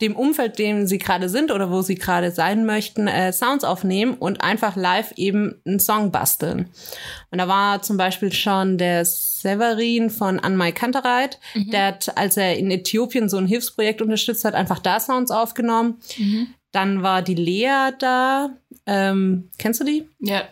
[0.00, 4.14] dem Umfeld, dem sie gerade sind oder wo sie gerade sein möchten, äh, Sounds aufnehmen
[4.14, 6.68] und einfach live eben einen Song basteln.
[7.30, 12.56] Und da war zum Beispiel schon der Severin von Anmai Kantereit, der hat, als er
[12.56, 15.98] in Äthiopien so ein Hilfsprojekt unterstützt hat, einfach da Sounds aufgenommen.
[16.72, 18.50] Dann war die Lea da.
[18.86, 20.08] Ähm, kennst du die?
[20.20, 20.44] Ja,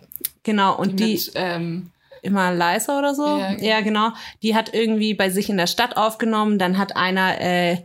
[0.49, 0.79] Genau.
[0.79, 1.91] Und die, mit, ähm,
[2.23, 3.27] immer leiser oder so.
[3.27, 4.09] Ja, Ja, genau.
[4.09, 4.17] genau.
[4.43, 6.59] Die hat irgendwie bei sich in der Stadt aufgenommen.
[6.59, 7.77] Dann hat einer äh,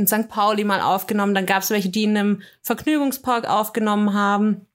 [0.00, 0.28] in St.
[0.28, 1.34] Pauli mal aufgenommen.
[1.34, 4.66] Dann gab es welche, die in einem Vergnügungspark aufgenommen haben.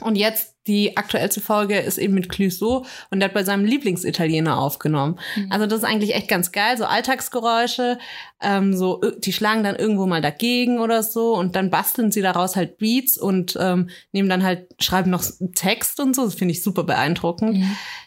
[0.00, 4.58] Und jetzt die aktuellste Folge ist eben mit Clouseau und der hat bei seinem Lieblingsitaliener
[4.58, 5.18] aufgenommen.
[5.50, 7.98] Also das ist eigentlich echt ganz geil, so Alltagsgeräusche,
[8.40, 12.22] ähm, so äh, die schlagen dann irgendwo mal dagegen oder so und dann basteln sie
[12.22, 16.24] daraus halt Beats und ähm, nehmen dann halt schreiben noch Text und so.
[16.24, 17.56] Das finde ich super beeindruckend.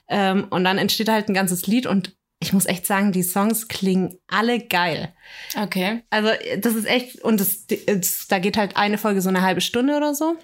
[0.07, 3.67] Ähm, und dann entsteht halt ein ganzes Lied und ich muss echt sagen, die Songs
[3.67, 5.13] klingen alle geil.
[5.61, 6.03] okay.
[6.09, 6.29] Also
[6.59, 9.95] das ist echt und das, das da geht halt eine Folge so eine halbe Stunde
[9.95, 10.37] oder so.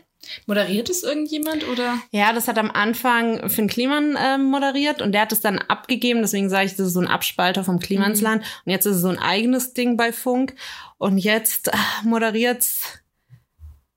[0.45, 1.97] Moderiert es irgendjemand oder?
[2.12, 6.21] Ja, das hat am Anfang Finn Kliman ähm, moderiert und der hat es dann abgegeben.
[6.21, 8.43] Deswegen sage ich, das ist so ein Abspalter vom Klimansland.
[8.65, 10.55] Und jetzt ist es so ein eigenes Ding bei Funk.
[10.97, 12.99] Und jetzt ah, moderiert's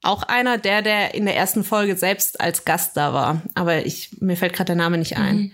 [0.03, 3.43] auch einer, der, der in der ersten Folge selbst als Gast da war.
[3.55, 5.53] Aber ich, mir fällt gerade der Name nicht ein.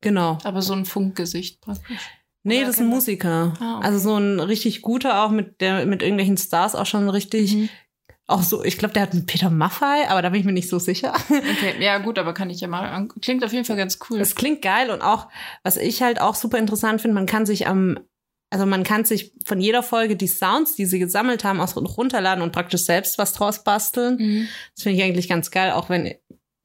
[0.00, 0.38] Genau.
[0.44, 2.00] Aber so ein Funkgesicht praktisch.
[2.42, 3.54] Nee, Oder das ist ein Musiker.
[3.58, 3.86] Ah, okay.
[3.86, 7.54] Also so ein richtig guter auch mit der mit irgendwelchen Stars auch schon richtig.
[7.54, 7.68] Mhm.
[8.28, 10.68] Auch so, ich glaube, der hat einen Peter Maffay, aber da bin ich mir nicht
[10.68, 11.14] so sicher.
[11.28, 13.08] Okay, ja gut, aber kann ich ja mal.
[13.22, 14.20] Klingt auf jeden Fall ganz cool.
[14.20, 15.28] Es klingt geil und auch,
[15.62, 17.98] was ich halt auch super interessant finde, man kann sich am,
[18.50, 22.42] also man kann sich von jeder Folge die Sounds, die sie gesammelt haben, auch runterladen
[22.42, 24.16] und praktisch selbst was draus basteln.
[24.18, 24.48] Mhm.
[24.74, 26.12] Das finde ich eigentlich ganz geil, auch wenn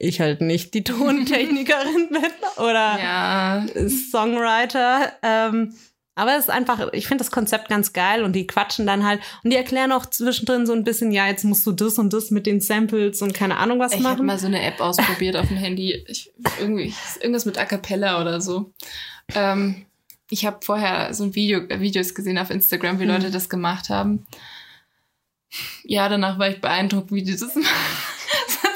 [0.02, 2.24] ich halt nicht die Tontechnikerin bin
[2.58, 3.66] oder Ja,
[4.12, 5.14] Songwriter.
[5.22, 5.74] Ähm,
[6.16, 9.22] aber es ist einfach, ich finde das Konzept ganz geil und die quatschen dann halt
[9.44, 12.32] und die erklären auch zwischendrin so ein bisschen, ja, jetzt musst du das und das
[12.32, 14.26] mit den Samples und keine Ahnung was ich habe machen.
[14.26, 16.04] mal so eine App ausprobiert auf dem Handy.
[16.08, 18.74] Ich, irgendwie, irgendwas mit A Cappella oder so.
[19.34, 19.86] Ähm,
[20.30, 23.90] ich habe vorher so ein Video, äh, Videos gesehen auf Instagram, wie Leute das gemacht
[23.90, 24.26] haben.
[25.84, 27.68] Ja, danach war ich beeindruckt, wie die das machen.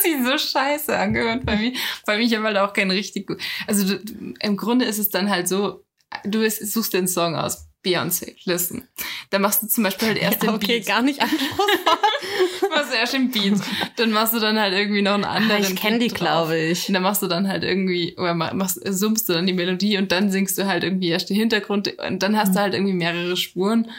[0.05, 1.73] Sich so scheiße angehört bei mir.
[2.05, 3.41] Bei mir, ich habe halt auch kein richtig gut.
[3.67, 5.83] Also du, im Grunde ist es dann halt so,
[6.23, 7.67] du bist- suchst einen Song aus.
[7.85, 8.87] Beyoncé, listen.
[9.29, 10.87] Da machst du zum Beispiel halt erst ja, den okay, Beat.
[10.87, 11.65] gar nicht anspruchsvoll.
[12.61, 13.59] Du machst erst den Beat.
[13.97, 15.61] Dann machst du dann halt irgendwie noch einen anderen.
[15.61, 16.87] ich kenne die, glaube ich.
[16.87, 19.97] Und dann machst du dann halt irgendwie, oder ma- machst, summst du dann die Melodie
[19.99, 22.93] und dann singst du halt irgendwie erst den Hintergrund und dann hast du halt irgendwie
[22.93, 23.91] mehrere Spuren.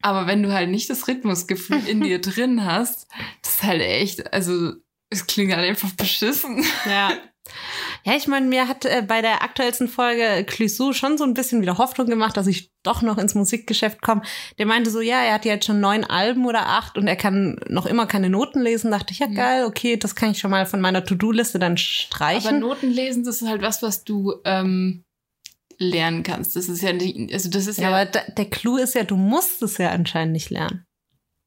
[0.00, 3.08] Aber wenn du halt nicht das Rhythmusgefühl in dir drin hast,
[3.42, 4.74] das ist halt echt, also
[5.10, 6.64] es klingt halt einfach beschissen.
[6.86, 7.12] Ja.
[8.04, 11.62] Ja, ich meine, mir hat äh, bei der aktuellsten Folge Clouseau schon so ein bisschen
[11.62, 14.20] wieder Hoffnung gemacht, dass ich doch noch ins Musikgeschäft komme.
[14.58, 17.58] Der meinte so, ja, er hat jetzt schon neun Alben oder acht und er kann
[17.68, 18.90] noch immer keine Noten lesen.
[18.90, 21.78] Dachte ich, ja geil, okay, das kann ich schon mal von meiner To-Do-Liste dann Aber
[21.78, 22.60] streichen.
[22.60, 25.04] Noten lesen, das ist halt was, was du ähm,
[25.78, 26.54] lernen kannst.
[26.54, 29.04] Das ist ja die, also das ist ja, ja, aber da, der Clou ist ja,
[29.04, 30.84] du musst es ja anscheinend nicht lernen.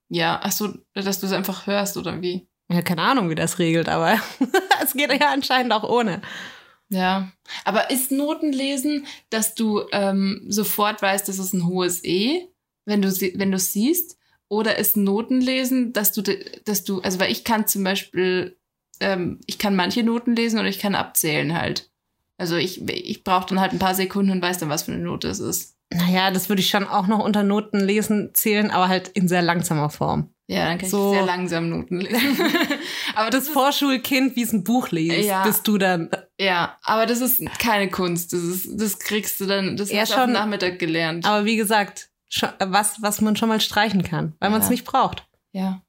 [0.10, 2.48] ja, ach so, dass du es einfach hörst oder wie?
[2.72, 4.18] Ja, keine Ahnung, wie das regelt, aber
[4.84, 6.22] es geht ja anscheinend auch ohne.
[6.90, 7.32] Ja,
[7.64, 12.48] aber ist Notenlesen, dass du ähm, sofort weißt, das ist ein hohes E,
[12.86, 14.18] wenn du wenn du es siehst,
[14.50, 16.22] oder ist Notenlesen, dass du
[16.66, 18.58] dass du also weil ich kann zum Beispiel
[19.00, 21.90] ähm, ich kann manche Noten lesen oder ich kann abzählen halt.
[22.38, 25.02] Also ich ich brauche dann halt ein paar Sekunden und weiß dann, was für eine
[25.02, 25.78] Note es ist.
[25.94, 29.42] Naja, das würde ich schon auch noch unter Noten lesen zählen, aber halt in sehr
[29.42, 30.31] langsamer Form.
[30.52, 31.12] Ja, dann kann So.
[31.12, 32.38] ich sehr langsam Noten lesen.
[33.16, 35.44] aber Das das Vorschulkind, wie es ein Buch liest, Ja.
[35.44, 36.10] bist du dann
[36.40, 38.34] ja, aber das ist keine Kunst.
[38.34, 41.26] Das ist das kriegst du dann das Ja, hast du dem Nachmittag gelernt.
[41.26, 42.10] Aber wie gesagt,
[42.60, 44.72] was, was man schon mal streichen kann, weil man es Ja.
[44.72, 45.26] nicht braucht.
[45.54, 45.82] ja.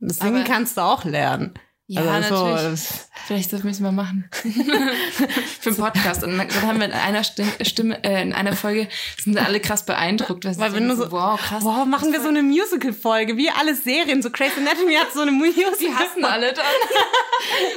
[0.00, 1.54] Das Singen Aber- kannst du auch lernen.
[1.90, 2.80] Ja, Also so, natürlich.
[3.26, 4.28] Vielleicht das müssen wir machen.
[5.60, 6.22] Für einen Podcast.
[6.22, 8.88] Und dann haben wir in einer Stimme, äh, in einer Folge,
[9.22, 10.44] sind alle krass beeindruckt.
[10.44, 11.64] Weil, denken du so- wow, krass.
[11.64, 14.20] Wow, machen wir so eine Musical-Folge, wie alle Serien.
[14.20, 15.72] So Crazy Anatomy hat so eine Musical.
[15.80, 16.64] Die hassen alle dann.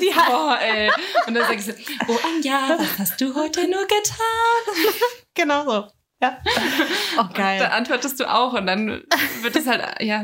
[0.02, 0.92] Die ha Boah, ey.
[1.28, 1.72] Und dann sag ich so,
[2.10, 4.86] oh Anja, was hast du heute nur getan?
[5.36, 6.01] genau so.
[6.22, 6.38] Ja.
[7.18, 7.62] Oh, Da geil.
[7.72, 9.04] antwortest du auch und dann
[9.42, 10.24] wird es halt, ja.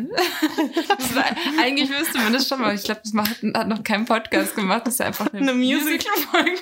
[1.14, 1.26] War,
[1.62, 2.74] eigentlich wüsste man das schon mal.
[2.74, 4.84] Ich glaube, das macht, hat noch kein Podcast gemacht.
[4.86, 6.62] Das ist ja einfach eine, Eine Musical- Musical-Folge.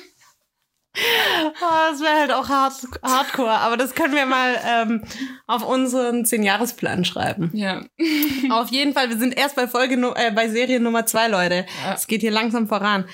[0.98, 3.52] Oh, das wäre halt auch hard, hardcore.
[3.52, 5.04] Aber das können wir mal ähm,
[5.46, 7.52] auf unseren 10-Jahres-Plan schreiben.
[7.54, 7.84] Ja.
[8.50, 11.66] Auf jeden Fall, wir sind erst bei Folge äh, bei Serie Nummer zwei, Leute.
[11.86, 11.94] Ja.
[11.94, 13.06] Es geht hier langsam voran.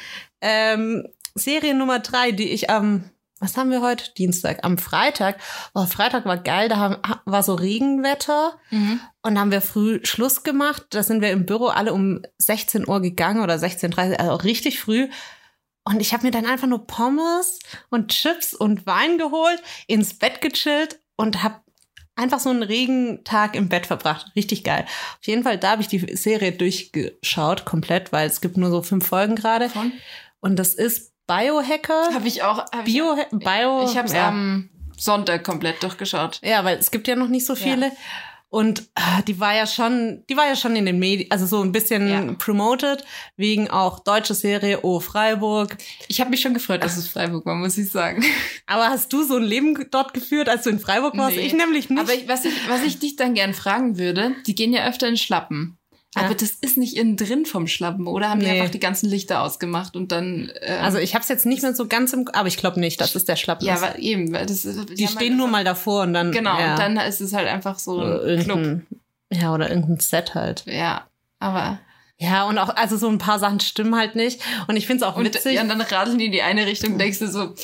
[0.42, 3.10] Ähm, Serie Nummer drei, die ich am
[3.42, 4.14] was haben wir heute?
[4.14, 4.64] Dienstag.
[4.64, 5.38] Am Freitag,
[5.74, 8.54] oh, Freitag war geil, da haben, war so Regenwetter
[9.24, 10.86] und da haben wir früh Schluss gemacht.
[10.92, 14.44] Da sind wir im Büro alle um 16 Uhr gegangen oder 16.30 Uhr, also auch
[14.44, 15.10] richtig früh.
[15.84, 20.40] Und ich habe mir dann einfach nur Pommes und Chips und Wein geholt, ins Bett
[20.40, 21.62] gechillt und habe
[22.16, 24.28] einfach so einen Regentag im Bett verbracht.
[24.36, 24.86] Richtig geil.
[25.20, 28.84] Auf jeden Fall, da habe ich die Serie durchgeschaut, komplett, weil es gibt nur so
[28.84, 29.72] fünf Folgen gerade.
[30.40, 32.14] Und das ist Biohacker.
[32.14, 32.60] Habe ich auch.
[32.60, 34.28] Hab Bio, Bio, ich ich habe es ja.
[34.28, 36.40] am Sonntag komplett durchgeschaut.
[36.44, 37.92] Ja, weil es gibt ja noch nicht so viele.
[38.52, 41.62] Und ah, die war ja schon, die war ja schon in den Medien, also so
[41.62, 42.34] ein bisschen Ja.
[42.38, 43.06] promoted,
[43.38, 45.78] wegen auch deutsche Serie Oh Freiburg.
[46.10, 48.26] Ich habe mich schon gefreut, dass es Freiburg war, muss ich sagen.
[48.68, 51.38] Aber hast du so ein Leben dort geführt, als du in Freiburg warst?
[51.38, 51.46] Nee.
[51.46, 52.02] Ich nämlich nicht.
[52.02, 55.08] Aber ich, was, ich, was ich dich dann gern fragen würde, die gehen ja öfter
[55.08, 55.78] in Schlappen.
[56.16, 56.24] Ja.
[56.24, 58.60] Aber das ist nicht innen drin vom Schlappen, oder haben die Nee.
[58.60, 60.52] einfach die ganzen Lichter ausgemacht und dann.
[60.62, 63.00] Äh, also ich habe es jetzt nicht mehr so ganz im, aber ich glaube nicht,
[63.00, 63.82] dass es der Schlappen ja, ist.
[63.82, 64.64] weil eben, das
[64.98, 67.80] Die stehen nur mal davor und dann Genau, ja, und dann ist es halt einfach
[67.80, 68.82] so ein Club.
[69.32, 70.64] ja oder irgendein Set halt.
[70.66, 71.08] Ja,
[71.40, 71.80] aber.
[72.18, 75.10] Ja und auch also so ein paar Sachen stimmen halt nicht und ich finde es
[75.12, 75.56] auch Und, witzig.
[75.56, 77.56] ja, und dann radeln die in die eine Richtung, denkst du so,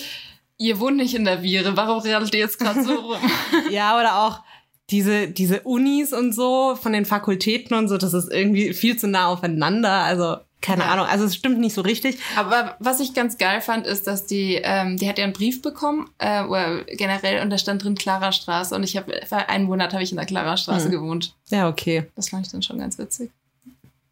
[0.58, 3.20] ihr wohnt nicht in der Viere, warum radelt ihr jetzt gerade so rum?
[3.70, 4.40] Ja, oder auch
[4.90, 9.08] diese, diese Unis und so von den Fakultäten und so, das ist irgendwie viel zu
[9.08, 9.92] nah aufeinander.
[10.04, 10.90] Also, keine Ja.
[10.92, 11.06] Ahnung.
[11.06, 12.18] Also, es stimmt nicht so richtig.
[12.36, 15.62] Aber was ich ganz geil fand, ist, dass die, ähm, die hat ja einen Brief
[15.62, 18.74] bekommen, äh, oder generell, und da stand drin Clara Straße.
[18.74, 19.14] Und ich habe,
[19.50, 20.92] einen Monat habe ich in der Clara Straße Hm.
[20.92, 21.36] gewohnt.
[21.50, 22.08] Ja, okay.
[22.16, 23.30] Das fand ich dann schon ganz witzig.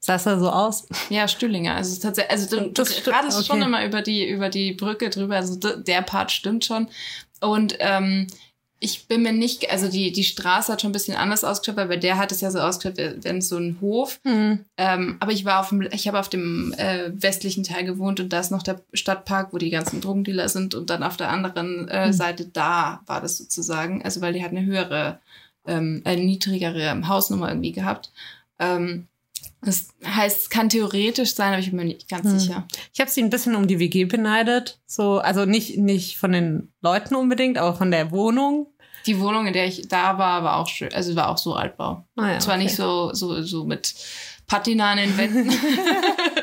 [0.02, 0.86] Sah es da so aus?
[1.10, 1.74] Ja, Stühlinger.
[1.76, 3.48] Also es ist tatsächlich, also du, Das du radelst okay.
[3.48, 5.38] schon immer über die, über die Brücke drüber.
[5.38, 6.90] Also der Part stimmt schon.
[7.42, 8.28] Und ähm,
[8.80, 11.88] ich bin mir nicht, also die, die Straße hat schon ein bisschen anders ausgeschaut, weil
[11.88, 14.20] bei der hat es ja so ausgeschaut, wenn so ein Hof.
[14.24, 14.66] Hm.
[14.78, 18.34] Ähm, aber ich war auf dem, ich habe auf dem äh, westlichen Teil gewohnt und
[18.34, 21.88] da ist noch der Stadtpark, wo die ganzen Drogendealer sind und dann auf der anderen
[21.88, 22.14] äh, Hm.
[22.14, 25.20] Seite da war das sozusagen, also weil die hat eine höhere,
[25.66, 28.12] ähm, eine niedrigere Hausnummer irgendwie gehabt.
[28.60, 29.08] Ähm,
[29.66, 32.40] das heißt, es kann theoretisch sein, aber ich bin mir nicht ganz Hm.
[32.40, 32.68] sicher.
[32.94, 34.80] Ich habe sie ein bisschen um die WG beneidet.
[34.86, 38.68] So, also nicht, nicht von den Leuten unbedingt, aber von der Wohnung.
[39.06, 42.08] Die Wohnung, in der ich da war, war auch schön, also war auch so Altbau.
[42.16, 43.94] Naja, Zwar nicht so, so, so mit
[44.48, 45.52] Patina an den Wänden,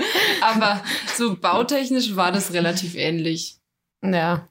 [0.42, 0.82] aber
[1.16, 3.56] so bautechnisch war das relativ ähnlich.
[4.04, 4.48] Ja,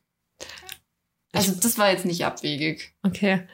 [1.33, 2.93] Also das war jetzt nicht abwegig.
[3.03, 3.47] okay.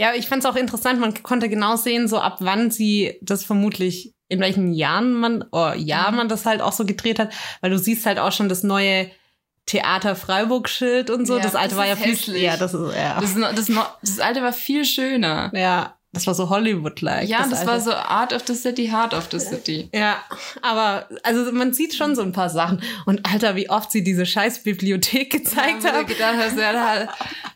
[0.00, 3.44] Ja, ich fand es auch interessant, man konnte genau sehen, so ab wann sie das
[3.44, 6.16] vermutlich, in welchen Jahren man, oh, Jahr Mhm.
[6.16, 9.10] man das halt auch so gedreht hat, weil du siehst halt auch schon das neue
[9.66, 11.36] Theater Freiburg-Schild und so.
[11.36, 12.42] Ja, das alte das war ja ist viel, hässlich.
[12.42, 13.20] ja, das ist, ja.
[13.20, 13.70] Das, das,
[14.02, 15.50] das alte war viel schöner.
[15.54, 17.28] ja, das war so Hollywood-like.
[17.28, 17.66] Ja, das, alte.
[17.70, 19.88] war so Art of the City, Heart of the City.
[19.94, 20.16] Ja,
[20.62, 22.82] aber also man sieht schon so ein paar Sachen.
[23.06, 26.06] Und Alter, wie oft sie diese scheiß Bibliothek gezeigt Ja, haben.
[26.06, 27.08] gedacht hast, ja, da,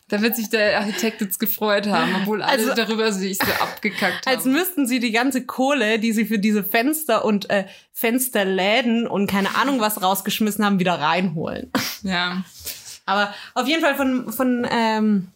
[0.09, 4.25] da wird sich der Architekt jetzt gefreut haben, obwohl alle Also- darüber sich so abgekackt
[4.27, 4.35] haben.
[4.35, 9.27] Als müssten sie die ganze Kohle, die sie für diese Fenster und äh, Fensterläden und
[9.27, 11.71] keine Ahnung was rausgeschmissen haben, wieder reinholen.
[12.03, 12.43] ja.
[13.05, 15.27] Aber auf jeden Fall von, von ähm,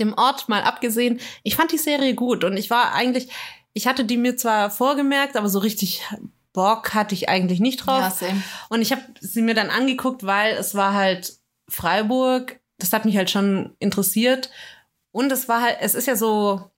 [0.00, 3.28] dem Ort mal abgesehen, ich fand die Serie gut und ich war eigentlich,
[3.72, 6.02] ich hatte die mir zwar vorgemerkt, aber so richtig
[6.52, 8.22] Bock hatte ich eigentlich nicht drauf.
[8.22, 8.28] Ja.
[8.70, 11.34] Und ich habe sie mir dann angeguckt, weil es war halt
[11.68, 12.60] Freiburg.
[12.78, 14.50] Das hat mich halt schon interessiert.
[15.12, 16.70] Und es war halt, es ist ja so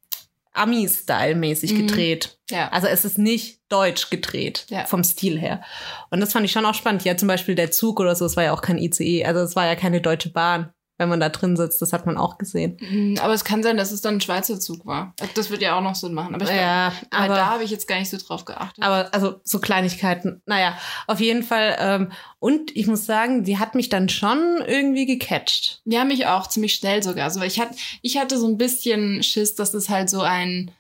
[0.53, 1.87] Ami-Style-mäßig Mhm.
[1.87, 2.39] gedreht.
[2.51, 2.69] Ja.
[2.71, 4.85] Also es ist nicht deutsch gedreht, Ja.
[4.87, 5.63] vom Stil her.
[6.11, 7.05] Und das fand ich schon auch spannend.
[7.05, 9.25] Ja, zum Beispiel der Zug oder so, es war ja auch kein ICE.
[9.25, 11.81] Also es war ja keine deutsche Bahn, wenn man da drin sitzt.
[11.81, 12.77] Das hat man auch gesehen.
[12.81, 15.15] Mhm, Aber es kann sein, dass es dann ein Schweizer Zug war.
[15.35, 16.35] Das wird ja auch noch Sinn machen.
[16.35, 18.85] Aber ich Ja, glaub, aber- da habe ich jetzt gar nicht so drauf geachtet.
[18.85, 20.43] Aber also so Kleinigkeiten.
[20.47, 21.77] Naja, auf jeden Fall.
[21.79, 25.81] Ähm, und ich muss sagen, die hat mich dann schon irgendwie gecatcht.
[25.85, 27.25] Ja, mich auch, ziemlich schnell sogar.
[27.25, 27.71] Also ich, hat,
[28.03, 30.71] ich hatte so ein bisschen Schiss, dass es halt so ein,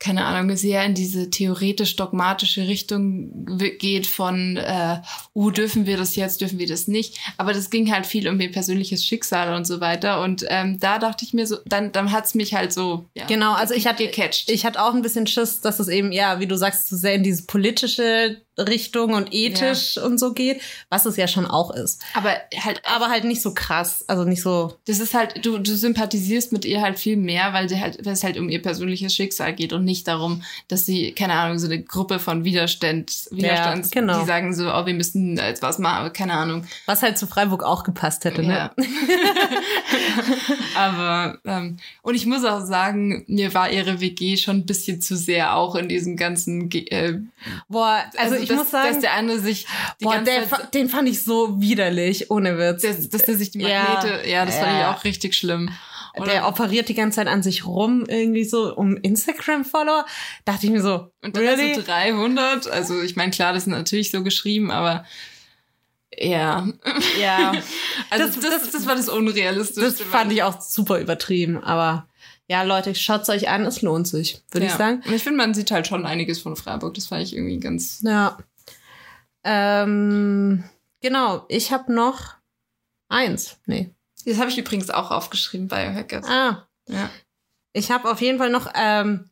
[0.00, 3.46] keine Ahnung, sehr in diese theoretisch-dogmatische Richtung
[3.78, 5.02] geht von, äh,
[5.34, 7.18] uh, dürfen wir das jetzt, dürfen wir das nicht.
[7.36, 10.22] Aber das ging halt viel um ihr persönliches Schicksal und so weiter.
[10.22, 13.52] Und ähm, da dachte ich mir so, dann, dann hat's mich halt so, ja, Genau,
[13.52, 14.48] also ich hatte gecatcht.
[14.48, 17.14] Ich hatte auch ein bisschen Schiss, dass es eben, ja, wie du sagst, zu sehr
[17.14, 22.02] in diese politische Richtung und ethisch und so geht, was es ja schon auch ist.
[22.14, 24.76] aber halt, Aber halt nicht so krass, also nicht so.
[24.86, 28.12] das ist halt, du, du sympathisierst mit ihr halt viel mehr, weil, sie halt, weil
[28.12, 31.66] es halt um ihr persönliches Schicksal geht und nicht darum, dass sie, keine Ahnung, so
[31.66, 34.20] eine Gruppe von Widerstand, Widerstands, genau.
[34.20, 36.66] die sagen so, oh, wir müssen jetzt was machen, aber keine Ahnung.
[36.86, 38.52] Was halt zu Freiburg auch gepasst hätte, ne?
[38.52, 38.74] Ja.
[40.76, 45.16] aber, ähm, und ich muss auch sagen, mir war ihre WG schon ein bisschen zu
[45.16, 47.18] sehr auch in diesem ganzen, äh,
[47.68, 49.66] Boah, also, Also ich dass, muss sagen, dass der andere sich
[50.00, 52.82] die boah, ganze der, Zeit, den fand ich so widerlich, ohne Witz.
[52.82, 53.82] dass, dass der sich die Ja.
[53.94, 54.94] Magnete, ja, das fand ich Ja.
[54.94, 55.70] auch richtig schlimm.
[56.16, 60.04] Oder- der operiert die ganze Zeit an sich rum, irgendwie so um Instagram-Follower.
[60.44, 61.74] Dachte ich mir so, Und dann really?
[61.74, 62.68] du 300.
[62.68, 65.04] Also ich meine, klar, das ist natürlich so geschrieben, aber
[66.18, 66.66] ja.
[67.20, 67.52] ja,
[68.10, 69.86] Also das, das, das, war das Unrealistische.
[69.86, 71.62] das fand ich auch super übertrieben.
[71.62, 72.08] Aber
[72.50, 75.02] ja, Leute, schaut's euch an, es lohnt sich, würde ich sagen.
[75.06, 76.94] Und ich finde, man sieht halt schon einiges von Freiburg.
[76.94, 78.00] Das fand ich irgendwie ganz.
[78.02, 78.38] Ja.
[79.44, 80.64] Ähm,
[81.00, 82.34] genau, ich habe noch
[83.08, 83.58] eins.
[83.66, 83.90] Nee.
[84.26, 86.26] Das habe ich übrigens auch aufgeschrieben, Biohackers.
[86.28, 87.08] Ah, Ja.
[87.72, 89.30] ich habe auf jeden Fall noch ähm,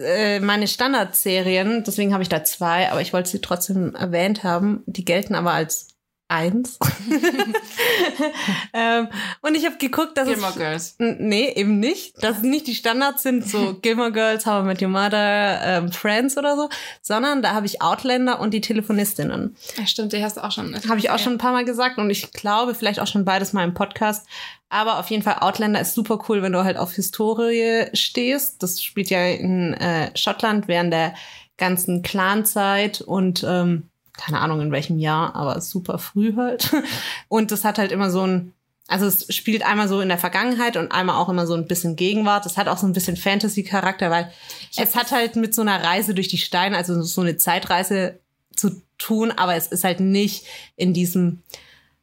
[0.00, 4.82] äh, meine Standardserien, deswegen habe ich da zwei, aber ich wollte sie trotzdem erwähnt haben.
[4.86, 5.95] Die gelten aber als
[6.28, 6.78] eins.
[8.72, 9.08] ähm,
[9.42, 10.96] und ich habe geguckt, dass Gilmore es Girls.
[10.98, 12.22] Nee, eben nicht.
[12.22, 15.92] Dass es nicht die Standards sind, so Gilmore Girls, How I Met Your Mother, ähm,
[15.92, 16.68] Friends oder so,
[17.00, 19.56] sondern da habe ich Outlander und die Telefonistinnen.
[19.76, 20.74] Ja, stimmt, die hast du auch schon.
[20.88, 23.52] Habe ich auch schon ein paar Mal gesagt und ich glaube vielleicht auch schon beides
[23.52, 24.26] mal im Podcast.
[24.68, 28.62] Aber auf jeden Fall Outlander ist super cool, wenn du halt auf Historie stehst.
[28.62, 31.14] Das spielt ja in äh, Schottland während der
[31.56, 36.72] ganzen Clan-Zeit und ähm, keine Ahnung in welchem Jahr, aber super früh halt.
[37.28, 38.52] Und das hat halt immer so ein,
[38.88, 41.96] also es spielt einmal so in der Vergangenheit und einmal auch immer so ein bisschen
[41.96, 42.44] Gegenwart.
[42.44, 44.30] Das hat auch so ein bisschen Fantasy-Charakter, weil
[44.76, 48.20] es hat halt mit so einer Reise durch die Steine, also so eine Zeitreise
[48.54, 50.46] zu tun, aber es ist halt nicht
[50.76, 51.42] in diesem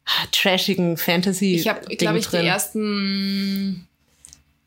[0.04, 1.54] ah, trashigen Fantasy.
[1.54, 3.88] Ich habe, glaube ich, die ersten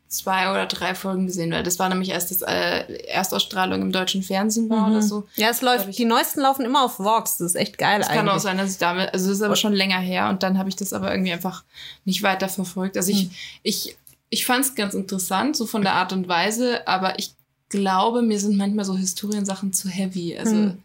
[0.08, 4.22] zwei oder drei Folgen gesehen, weil das war nämlich erst das äh, Erstausstrahlung im deutschen
[4.22, 5.26] Fernsehen war oder so.
[5.36, 5.96] Ja, es läuft, ich.
[5.96, 7.36] die neuesten laufen immer auf Vox.
[7.36, 8.18] Das ist echt geil Es eigentlich.
[8.18, 10.58] kann auch sein, dass ich damit, also das ist aber schon länger her und dann
[10.58, 11.62] habe ich das aber irgendwie einfach
[12.04, 12.96] nicht weiter verfolgt.
[12.96, 13.30] Also ich,
[13.62, 13.96] ich,
[14.30, 17.34] ich fand es ganz interessant, so von der Art und Weise, aber ich
[17.68, 20.38] glaube, mir sind manchmal so Historiensachen zu heavy.
[20.38, 20.82] Also Hm.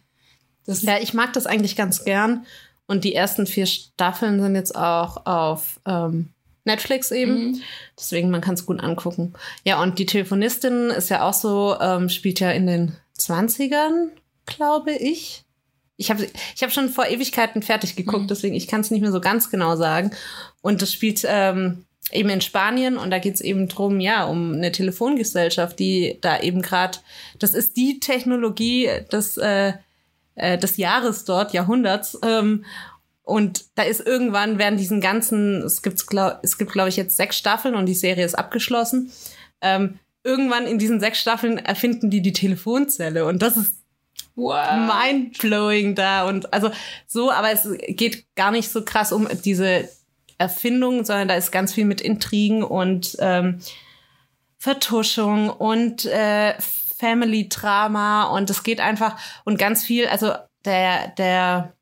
[0.66, 2.44] das Ja, ich mag das eigentlich ganz gern.
[2.86, 6.33] Und die ersten vier Staffeln sind jetzt auch auf ähm,
[6.64, 7.52] Netflix eben.
[7.52, 7.62] Mhm.
[7.98, 9.34] Deswegen, man kann es gut angucken.
[9.64, 14.08] Ja, und die Telefonistin ist ja auch so, ähm, spielt ja in den 20ern,
[14.46, 15.44] glaube ich.
[15.96, 18.28] Ich habe ich hab schon vor Ewigkeiten fertig geguckt, Mhm.
[18.28, 20.10] deswegen ich kann es nicht mehr so ganz genau sagen.
[20.60, 24.54] Und das spielt ähm, eben in Spanien und da geht es eben drum, ja, um
[24.54, 26.98] eine Telefongesellschaft, die da eben gerade,
[27.38, 29.74] das ist die Technologie des, äh,
[30.34, 32.18] äh, des Jahres dort, Jahrhunderts.
[32.22, 32.64] Ähm,
[33.24, 37.16] und da ist irgendwann während diesen ganzen, es gibt, glaub, es gibt, glaube ich, jetzt
[37.16, 39.10] sechs Staffeln und die Serie ist abgeschlossen.
[39.62, 43.72] Ähm, irgendwann in diesen sechs Staffeln erfinden die die Telefonzelle und das ist
[44.34, 44.66] wow.
[45.02, 46.70] mindblowing da und also
[47.06, 49.88] so, aber es geht gar nicht so krass um diese
[50.36, 53.60] Erfindung, sondern da ist ganz viel mit Intrigen und ähm,
[54.58, 56.54] Vertuschung und äh,
[56.98, 60.32] Family Drama und es geht einfach und ganz viel, also
[60.64, 61.74] der der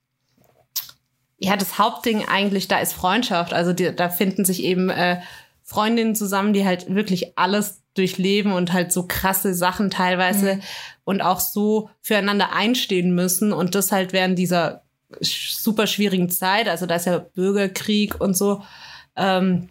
[1.42, 5.20] ja das Hauptding eigentlich da ist Freundschaft, also die, da finden sich eben äh,
[5.62, 10.60] Freundinnen zusammen, die halt wirklich alles durchleben und halt so krasse Sachen teilweise
[11.04, 13.52] und auch so füreinander einstehen müssen.
[13.52, 14.82] Und das halt während dieser
[15.20, 18.62] super schwierigen Zeit, also da ist ja Bürgerkrieg und so
[19.16, 19.68] ähm,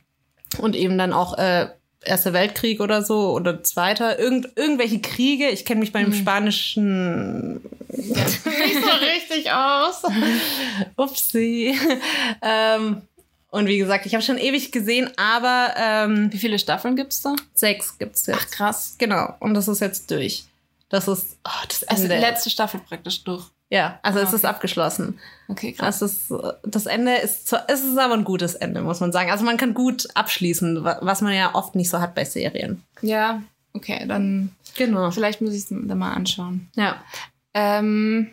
[0.59, 1.69] und eben dann auch äh,
[2.03, 5.49] Erster Weltkrieg oder so oder Zweiter, irgend, irgendwelche Kriege.
[5.49, 10.01] Ich kenne mich beim Spanischen nicht so richtig aus.
[10.97, 11.77] Upsi.
[12.41, 13.01] ähm,
[13.49, 17.35] und wie gesagt, ich habe schon ewig gesehen, aber ähm, Wie viele Staffeln gibt's da?
[17.53, 18.39] sechs gibt's jetzt.
[18.41, 18.95] Ach krass.
[18.97, 19.35] Genau.
[19.39, 20.45] Und das ist jetzt durch.
[20.89, 22.19] Das ist oh, das Also Ende.
[22.19, 23.43] letzte Staffel praktisch durch.
[23.71, 24.47] Ja, also Ah, es ist okay.
[24.53, 25.17] abgeschlossen.
[25.47, 25.97] Okay, krass.
[25.99, 26.31] Das
[26.63, 29.31] das Ende ist zwar- es ist aber ein gutes Ende, muss man sagen.
[29.31, 32.83] Also man kann gut abschließen, wa- was man ja oft nicht so hat bei Serien.
[33.01, 33.41] Ja,
[33.73, 35.09] okay, dann Genau.
[35.11, 36.69] vielleicht muss ich es dann mal anschauen.
[36.75, 36.97] Ja.
[37.53, 38.31] Ähm,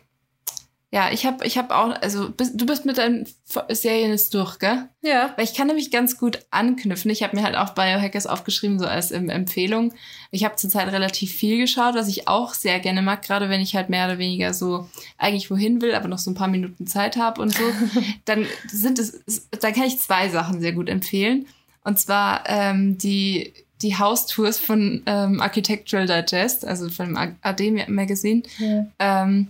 [0.90, 3.26] ja, ich habe ich hab auch, also bist, du bist mit deinen
[3.68, 4.88] Serien jetzt durch, gell?
[5.02, 5.34] Ja.
[5.36, 7.10] Weil ich kann nämlich ganz gut anknüpfen.
[7.10, 9.92] Ich habe mir halt auch Biohackers aufgeschrieben, so als ähm, Empfehlung.
[10.30, 13.76] Ich habe zurzeit relativ viel geschaut, was ich auch sehr gerne mag, gerade wenn ich
[13.76, 17.18] halt mehr oder weniger so eigentlich wohin will, aber noch so ein paar Minuten Zeit
[17.18, 17.64] habe und so.
[18.24, 19.22] dann sind es,
[19.60, 21.46] da kann ich zwei Sachen sehr gut empfehlen.
[21.84, 28.42] Und zwar ähm, die die Haustours von ähm, Architectural Digest, also von dem AD Magazine.
[28.98, 29.48] Ähm,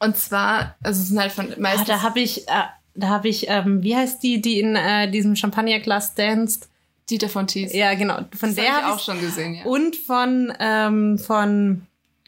[0.00, 2.62] und zwar, also es sind halt von Ah, meistens da habe ich äh,
[2.94, 6.68] da habe ich ähm, wie heißt die, die in äh, diesem Champagnerglas danst?
[7.08, 7.72] Dieter von Thies.
[7.72, 9.64] Ja, genau, von das der habe habe ich auch schon gesehen, ja.
[9.64, 11.86] und von ähm, von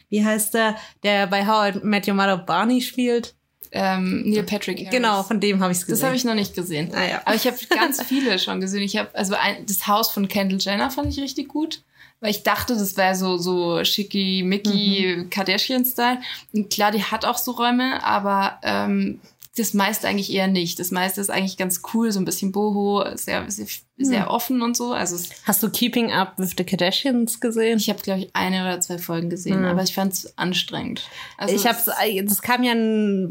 [0.09, 3.33] wie heißt der, der bei How I Met Your Mother Barney spielt?
[3.73, 4.91] ähm, Neil Patrick Harris.
[4.91, 6.01] Genau, von dem habe ich es gesehen.
[6.01, 6.91] Das habe ich noch nicht gesehen.
[6.93, 7.21] Ah, ja.
[7.25, 8.83] Aber ich habe ganz viele schon gesehen.
[8.83, 11.81] Ich habe also ein, das Haus von Kendall Jenner fand ich richtig gut.
[12.23, 15.29] Weil ich dachte, das wäre so, so schickimicki Mhm.
[15.29, 16.19] Kardashian-Style.
[16.53, 19.19] Und klar, die hat auch so Räume, aber ähm,
[19.55, 20.79] das meiste eigentlich eher nicht.
[20.79, 23.67] Das meiste ist eigentlich ganz cool, so ein bisschen boho, sehr, sehr,
[23.97, 24.27] sehr Hm.
[24.29, 24.93] offen und so.
[24.93, 27.77] Also Hast du Keeping Up with the Kardashians gesehen?
[27.77, 29.65] ich habe, glaube ich, eine oder zwei Folgen gesehen, Hm.
[29.65, 31.03] aber ich fand es anstrengend.
[31.37, 31.77] Also ich habe
[32.25, 32.73] das kam ja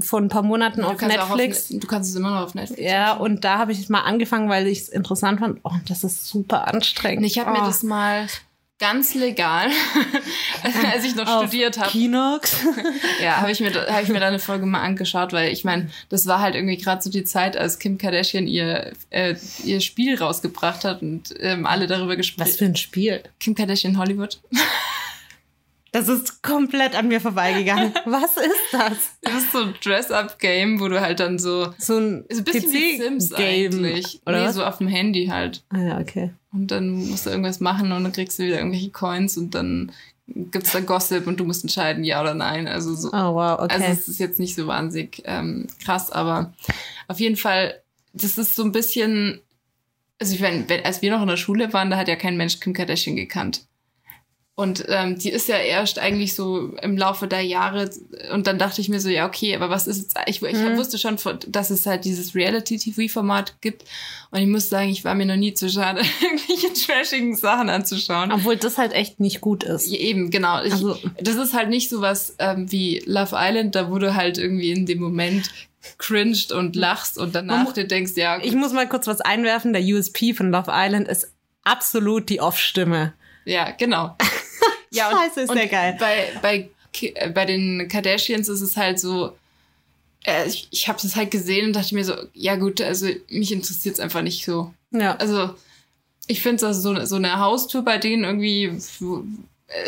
[0.01, 1.72] vor ein paar Monaten auf Netflix.
[1.72, 2.80] Auf, du kannst es immer noch auf Netflix.
[2.80, 3.32] ja, anschauen.
[3.32, 5.59] und da habe ich es mal angefangen, weil ich es interessant fand.
[5.64, 7.26] Oh, das ist super anstrengend.
[7.26, 7.66] Ich habe mir oh.
[7.66, 8.28] das mal
[8.83, 9.68] ganz legal,
[10.93, 12.57] als ich noch Auf studiert habe, Kinox.
[13.22, 15.62] ja, habe ich mir da- hab ich mir da eine Folge mal angeschaut, weil ich
[15.62, 19.80] meine, das war halt irgendwie gerade so die Zeit, als Kim Kardashian ihr äh, ihr
[19.80, 22.51] Spiel rausgebracht hat und ähm, alle darüber Was gesprochen.
[22.51, 23.22] für ein Spiel.
[23.39, 24.41] Kim Kardashian Hollywood.
[25.93, 27.93] Das ist komplett an mir vorbeigegangen.
[28.07, 28.93] Was ist das?
[29.20, 32.72] Das ist so ein Dress-up-Game, wo du halt dann so So ein so ein bisschen
[32.72, 33.72] wie Sims PC-Game.
[33.74, 34.20] eigentlich.
[34.26, 34.55] Oder nee, was?
[34.55, 35.62] so auf dem Handy halt.
[35.68, 36.32] Ah ja, okay.
[36.53, 39.93] Und dann musst du irgendwas machen und dann kriegst du wieder irgendwelche Coins und dann
[40.26, 42.66] gibt's da Gossip und du musst entscheiden, ja oder nein.
[42.68, 43.09] Also so.
[43.09, 43.74] Oh wow, okay.
[43.74, 46.55] Also es ist jetzt nicht so wahnsinnig ähm, krass, aber
[47.09, 47.82] auf jeden Fall,
[48.14, 49.40] das ist so ein bisschen,
[50.18, 52.38] also ich meine, wenn, als wir noch in der Schule waren, da hat ja kein
[52.38, 53.66] Mensch Kim Kardashian gekannt.
[54.55, 57.88] Und ähm, die ist ja erst eigentlich so im Laufe der Jahre
[58.34, 60.76] und dann dachte ich mir so, ja, okay, aber was ist jetzt, ich, ich Mhm.
[60.76, 61.16] wusste schon,
[61.48, 63.84] dass es halt dieses Reality-TV-Format gibt
[64.30, 68.30] und ich muss sagen, ich war mir noch nie zu schade, irgendwelche trashigen Sachen anzuschauen.
[68.30, 69.90] Obwohl das halt echt nicht gut ist.
[69.90, 70.62] Ja, eben, genau.
[70.62, 74.14] Ich, Also- das ist halt nicht so was ähm, wie Love Island, da wo du
[74.14, 75.50] halt irgendwie in dem Moment
[75.98, 79.20] cringed und lachst und Man danach mu- dir denkst, ja, Ich muss mal kurz was
[79.22, 79.72] einwerfen.
[79.72, 81.32] Der USP von Love Island ist
[81.64, 83.14] absolut die Off-Stimme.
[83.44, 84.16] ja, genau.
[84.93, 85.97] Ja, Scheiße, ist der geil.
[85.99, 86.70] Bei, bei,
[87.01, 89.36] äh, bei den Kardashians ist es halt so,
[90.24, 93.53] äh, ich, ich habe das halt gesehen und dachte mir so, ja gut, also mich
[93.53, 94.72] interessiert es einfach nicht so.
[94.90, 95.16] Ja.
[95.16, 95.55] Also
[96.26, 99.24] ich finde das so, so eine Haustour bei denen irgendwie so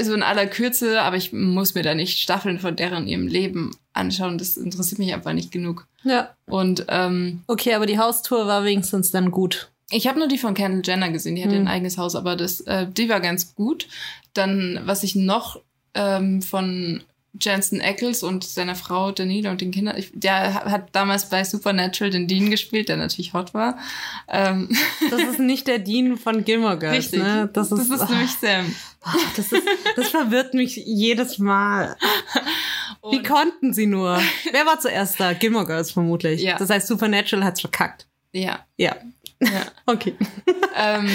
[0.03, 3.77] so in aller Kürze, aber ich muss mir da nicht Staffeln von deren ihrem Leben
[3.93, 4.39] anschauen.
[4.39, 5.87] Das interessiert mich einfach nicht genug.
[6.05, 6.35] ja.
[6.47, 9.71] Und ähm, Okay, aber die Haustour war wenigstens dann gut.
[9.95, 11.61] Ich habe nur die von Kendall Jenner gesehen, die hat Hm.
[11.63, 13.89] ein eigenes Haus, aber das, äh, die war ganz gut.
[14.35, 15.61] Dann, was ich noch
[15.95, 17.03] ähm, von
[17.41, 22.11] Jensen Ackles und seiner Frau Danila und den Kindern, ich, der hat damals bei Supernatural
[22.11, 23.77] den Dean gespielt, der natürlich hot war.
[24.29, 24.69] Ähm,
[25.11, 27.21] Das ist nicht der Dean von Gilmore Girls, richtig.
[27.23, 27.51] ne?
[27.53, 28.75] Das ist, das ist nämlich Sam.
[29.07, 29.63] Ah, das, ist,
[29.97, 31.95] das verwirrt mich jedes Mal.
[33.11, 34.19] Wie Und- konnten sie nur?
[34.51, 35.35] Wer war zuerst da?
[35.35, 36.41] Gilmore Girls vermutlich.
[36.41, 36.57] Ja.
[36.57, 38.07] Das heißt, Supernatural hat's verkackt.
[38.33, 38.97] Ja, Ja.
[39.45, 39.63] Ja.
[39.87, 40.15] Okay.
[40.77, 41.09] ähm,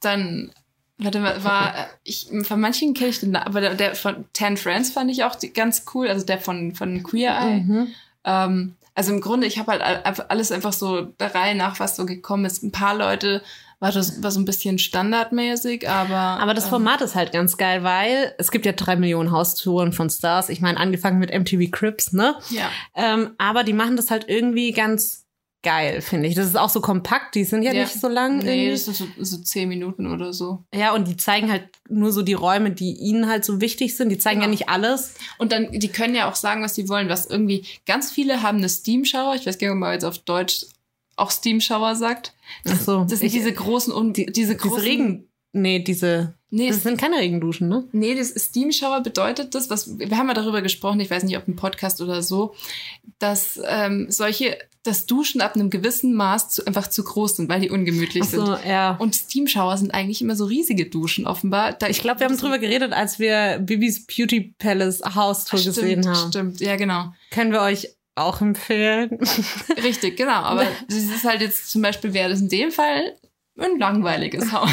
[0.00, 0.52] dann,
[0.98, 1.74] warte mal, war,
[2.04, 5.36] ich, von manchen kenne ich den, aber der, der von Ten Friends fand ich auch
[5.54, 7.60] ganz cool, also der von, von Queer Eye.
[7.60, 7.88] Mhm.
[8.24, 9.82] Ähm, also im Grunde, ich habe halt
[10.28, 12.64] alles einfach so der Reihe nach, was so gekommen ist.
[12.64, 13.42] Ein paar Leute
[13.80, 16.16] war das war so ein bisschen standardmäßig, aber.
[16.42, 19.92] Aber das ähm, Format ist halt ganz geil, weil es gibt ja drei Millionen Haustouren
[19.92, 20.48] von Stars.
[20.48, 22.36] Ich meine, angefangen mit MTV Crips, ne?
[22.50, 25.26] Ja, Ähm, aber die machen das halt irgendwie ganz
[25.62, 26.34] geil, finde ich.
[26.34, 27.82] Das ist auch so kompakt, die sind ja, Ja.
[27.84, 28.38] nicht so lang.
[28.38, 28.70] nee, irgendwie.
[28.70, 30.64] das ist so, so zehn Minuten oder so.
[30.74, 34.08] ja, und die zeigen halt nur so die Räume, die ihnen halt so wichtig sind.
[34.10, 34.46] Die zeigen Genau.
[34.46, 35.14] ja nicht alles.
[35.38, 38.58] Und dann, die können ja auch sagen, was sie wollen, was irgendwie, ganz viele haben
[38.58, 39.34] eine Steam-Shower.
[39.34, 40.66] Ich weiß gar nicht, ob man jetzt auf Deutsch
[41.16, 42.34] auch Steam-Shower sagt.
[42.66, 43.00] Ach so.
[43.04, 45.27] Das sind Ich- diese großen, die, diese diese großen, Regen.
[45.52, 46.34] Nee, diese.
[46.50, 47.84] Nee, Das sind keine Regenduschen, ne?
[47.92, 51.36] Nee, das Steam Shower bedeutet das, was wir haben ja darüber gesprochen, ich weiß nicht,
[51.36, 52.54] ob im Podcast oder so,
[53.18, 57.60] dass ähm, solche, das Duschen ab einem gewissen Maß zu, einfach zu groß sind, weil
[57.60, 58.64] die ungemütlich Ach so, sind.
[58.66, 58.96] ja.
[58.98, 61.72] Und Steam Shower sind eigentlich immer so riesige Duschen, offenbar.
[61.74, 66.08] Da, Ich glaube, wir haben drüber geredet, als wir Bibis Beauty Palace Haustour stimmt, gesehen
[66.08, 66.28] haben.
[66.30, 67.12] Stimmt, ja, genau.
[67.30, 69.18] Können wir euch auch empfehlen.
[69.82, 70.32] Richtig, genau.
[70.32, 73.14] Aber das ist halt jetzt zum Beispiel, wäre das in dem Fall
[73.58, 74.70] ein langweiliges Haus.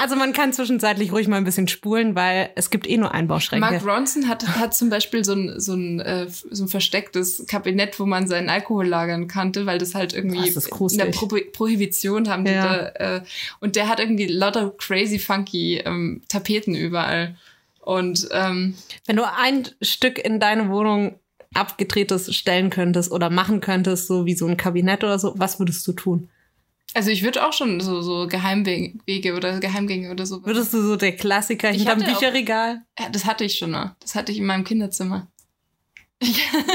[0.00, 3.60] Also man kann zwischenzeitlich ruhig mal ein bisschen spulen, weil es gibt eh nur Einbauschränke.
[3.66, 7.98] Mark Ronson hat, hat zum Beispiel so ein, so, ein, äh, so ein verstecktes Kabinett,
[7.98, 11.06] wo man seinen Alkohol lagern konnte, weil das halt irgendwie Das in der.
[11.06, 12.90] Pro Prohibition haben die Ja.
[12.90, 13.16] da.
[13.16, 13.20] Äh,
[13.60, 17.36] und der hat irgendwie lauter crazy funky ähm, Tapeten überall.
[17.80, 18.74] Und ähm,
[19.06, 21.18] Wenn du ein Stück in deine Wohnung
[21.54, 25.86] abgedrehtes stellen könntest oder machen könntest, so wie so ein Kabinett oder so, was würdest
[25.86, 26.28] du tun?
[26.96, 30.44] Also ich würde auch schon so, so Geheimwege oder Geheimgänge oder so.
[30.44, 33.70] Würdest du so der Klassiker Ich hinterm hatte auch- Bücherregal, Ja, das hatte ich schon
[33.70, 33.94] mal.
[34.00, 35.28] Das hatte ich in meinem Kinderzimmer.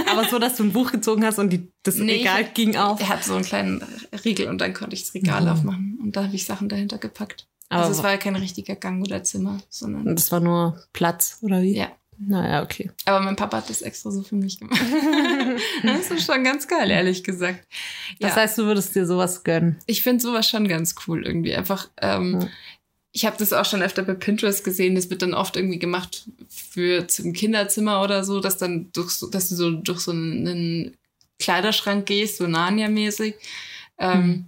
[0.08, 2.76] aber so, dass du ein Buch gezogen hast und die, das Nee, ich- Regal ging
[2.78, 3.00] auf?
[3.00, 3.84] Er hat so einen kleinen
[4.24, 5.48] Riegel und dann konnte ich das Regal Mhm.
[5.50, 6.00] aufmachen.
[6.02, 7.48] Und da habe ich Sachen dahinter gepackt.
[7.70, 10.16] Aber also es war ja kein richtiger Gang oder Zimmer, sondern.
[10.16, 11.76] das war nur Platz, oder wie?
[11.76, 11.88] Ja.
[12.24, 12.92] Naja, okay.
[13.06, 14.80] Aber mein Papa hat das extra so für mich gemacht.
[15.84, 17.66] das ist schon ganz geil, ehrlich gesagt.
[18.20, 19.78] Ja, Das heißt, du würdest dir sowas gönnen.
[19.88, 21.56] ich finde sowas schon ganz cool irgendwie.
[21.56, 22.48] Einfach, ähm, Ja.
[23.12, 24.94] ich habe das auch schon öfter bei Pinterest gesehen.
[24.96, 29.28] Das wird dann oft irgendwie gemacht für zum Kinderzimmer oder so, dass dann durch so,
[29.30, 30.96] dass du so durch so einen
[31.40, 33.34] Kleiderschrank gehst, so Narnia-mäßig.
[33.98, 34.46] Ähm, Mhm.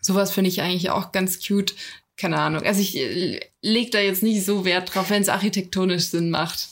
[0.00, 1.74] Sowas finde ich eigentlich auch ganz cute.
[2.18, 2.62] Keine Ahnung.
[2.62, 6.68] Also ich äh, leg da jetzt nicht so Wert drauf, wenn es architektonisch Sinn macht.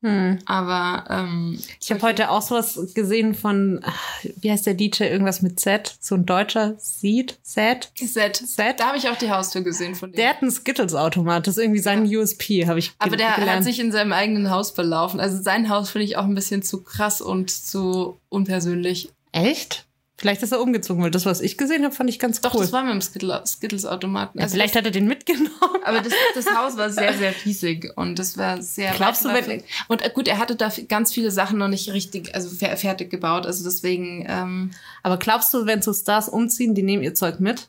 [0.00, 0.38] Hm.
[0.46, 3.98] Aber ähm, Ich habe heute auch sowas gesehen von, ach,
[4.36, 7.90] wie heißt der DJ, irgendwas mit Z, so ein deutscher Seed, Set.
[7.96, 8.36] Set.
[8.36, 8.78] Set?
[8.78, 10.16] Da habe ich auch die Haustür gesehen von dem.
[10.16, 13.56] Der hat einen Skittles-Automat, das ist irgendwie sein USP, habe ich Aber der gelernt.
[13.58, 15.18] hat sich in seinem eigenen Haus verlaufen.
[15.18, 19.10] Also sein Haus finde ich auch ein bisschen zu krass und zu unpersönlich.
[19.32, 19.87] Echt?
[20.20, 22.62] Vielleicht ist er umgezogen, weil das, was ich gesehen habe, fand ich ganz Doch, cool.
[22.62, 24.38] das war mit dem Skittle- Skittles-Automaten.
[24.38, 25.50] ja, Also vielleicht hat er den mitgenommen.
[25.84, 28.92] Aber das, das Haus war sehr, sehr riesig und das war sehr.
[28.94, 29.62] Glaubst du, wenn-.
[29.86, 33.10] Und äh, gut, er hatte da ganz viele Sachen noch nicht richtig, also fer fertig
[33.10, 33.46] gebaut.
[33.46, 34.72] Also deswegen, ähm,
[35.04, 37.68] Aber glaubst du, wenn so Stars umziehen, die nehmen ihr Zeug mit?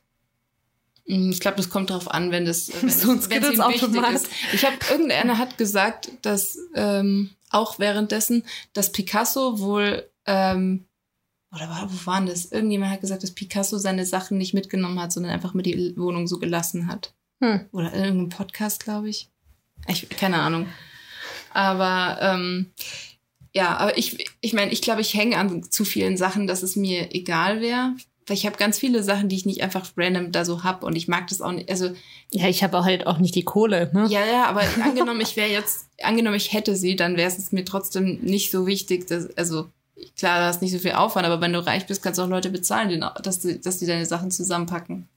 [1.05, 4.13] mh, ich glaube, das kommt drauf an, wenn das, wenn So ein Skittles-Automat.
[4.13, 4.27] ist.
[4.53, 8.43] Ich habe irgendeiner hat gesagt, dass ähm, auch währenddessen,
[8.73, 10.85] dass Picasso wohl ähm,
[11.53, 12.45] oder war, wo waren das?
[12.45, 16.27] Irgendjemand hat gesagt, dass Picasso seine Sachen nicht mitgenommen hat, sondern einfach mit die Wohnung
[16.27, 17.13] so gelassen hat.
[17.41, 17.61] Hm.
[17.71, 19.29] Oder in irgendeinem Podcast, glaube ich.
[19.87, 20.07] ich.
[20.09, 20.67] Keine Ahnung.
[21.51, 22.71] Aber ähm,
[23.53, 26.75] ja, aber ich, ich meine, ich glaube, ich hänge an zu vielen Sachen, dass es
[26.75, 27.95] mir egal wäre.
[28.27, 30.95] Weil ich habe ganz viele Sachen, die ich nicht einfach random da so hab und
[30.95, 31.67] ich mag das auch nicht.
[31.71, 31.95] Also,
[32.31, 33.89] Ja, ich habe halt auch nicht die Kohle.
[33.91, 34.05] Ne?
[34.07, 37.65] ja, ja, aber angenommen, ich wäre jetzt, angenommen, ich hätte sie, dann wäre es mir
[37.65, 39.67] trotzdem nicht so wichtig, dass, also
[40.17, 42.29] klar, du hast nicht so viel Aufwand, aber wenn du reich bist, kannst du auch
[42.29, 45.07] Leute bezahlen, dass die, dass die deine Sachen zusammenpacken.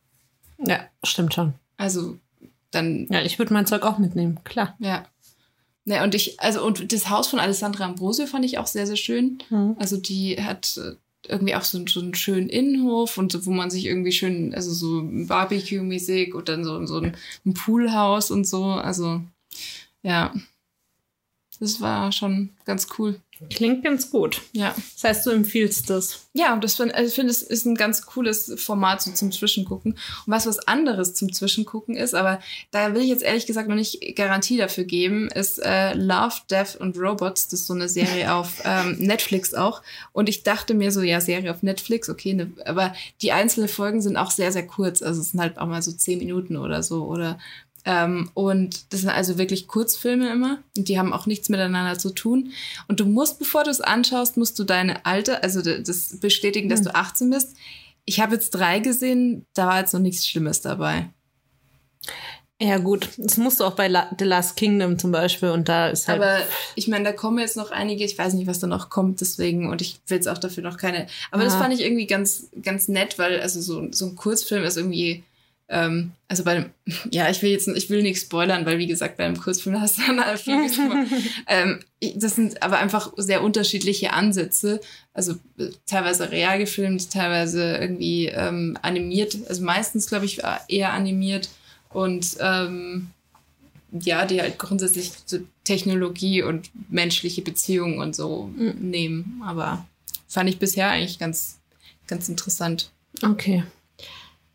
[0.58, 1.54] ja stimmt schon.
[1.76, 2.16] Also
[2.70, 4.76] dann Ja, ich würde mein Zeug auch mitnehmen, klar.
[4.78, 5.04] Ja.
[5.84, 8.96] Ne, und ich, also, und das Haus von Alessandra Ambrosio fand ich auch sehr, sehr
[8.96, 9.38] schön.
[9.50, 9.76] Mhm.
[9.78, 10.94] Also, die hat äh,
[11.26, 14.72] irgendwie auch so, so einen schönen Innenhof und so, wo man sich irgendwie schön, also
[14.72, 18.64] so Barbecue-mäßig und dann so, so ein, ein Poolhaus und so.
[18.64, 19.22] Also,
[20.02, 20.32] ja.
[21.58, 23.20] Das war schon ganz cool.
[23.50, 24.40] Klingt ganz gut.
[24.52, 24.74] Ja.
[24.94, 26.26] Das heißt, du empfiehlst das.
[26.32, 29.32] Ja, und das find, also ich finde, es ist ein ganz cooles Format so zum
[29.32, 29.92] Zwischengucken.
[29.92, 32.40] Und was was anderes zum Zwischengucken ist, aber
[32.70, 36.80] da will ich jetzt ehrlich gesagt noch nicht Garantie dafür geben, ist äh, Love, Death
[36.80, 37.48] and Robots.
[37.48, 39.82] Das ist so eine Serie auf ähm, Netflix auch.
[40.12, 44.00] Und ich dachte mir so, ja, Serie auf Netflix, okay, ne, aber die einzelnen Folgen
[44.00, 45.02] sind auch sehr, sehr kurz.
[45.02, 47.38] Also es sind halt auch mal so zehn Minuten oder so oder
[47.84, 50.58] ähm, und das sind also wirklich Kurzfilme immer.
[50.76, 52.52] Und die haben auch nichts miteinander zu tun.
[52.88, 56.82] Und du musst, bevor du es anschaust, musst du deine alte, also das bestätigen, dass
[56.82, 57.56] du 18 bist.
[58.04, 61.08] Ich habe jetzt drei gesehen, da war jetzt noch nichts Schlimmes dabei.
[62.60, 63.08] Ja, gut.
[63.16, 66.20] Das musst du auch bei La The Last Kingdom zum Beispiel und da ist halt.
[66.22, 66.38] Aber
[66.76, 69.68] ich meine, da kommen jetzt noch einige, ich weiß nicht, was da noch kommt, deswegen,
[69.68, 71.08] und ich will jetzt auch dafür noch keine.
[71.32, 71.58] Aber das Ah.
[71.58, 75.24] fand ich irgendwie ganz, ganz nett, weil, also so, so ein Kurzfilm ist irgendwie,
[75.68, 76.70] ähm, also bei einem,
[77.10, 79.98] ja, ich will jetzt, ich will nichts spoilern, weil wie gesagt, bei einem Kurzfilm hast
[79.98, 80.54] du dann viel
[81.48, 81.80] ähm,
[82.14, 84.80] Das sind aber einfach sehr unterschiedliche Ansätze.
[85.14, 91.48] Also äh, teilweise real gefilmt, teilweise irgendwie ähm, animiert, also meistens, glaube ich, eher animiert
[91.90, 93.10] und ähm,
[93.92, 99.42] ja, die halt grundsätzlich so Technologie und menschliche Beziehungen und so nehmen.
[99.44, 99.86] Aber
[100.28, 101.58] fand ich bisher eigentlich ganz,
[102.06, 102.90] ganz interessant.
[103.22, 103.64] Okay.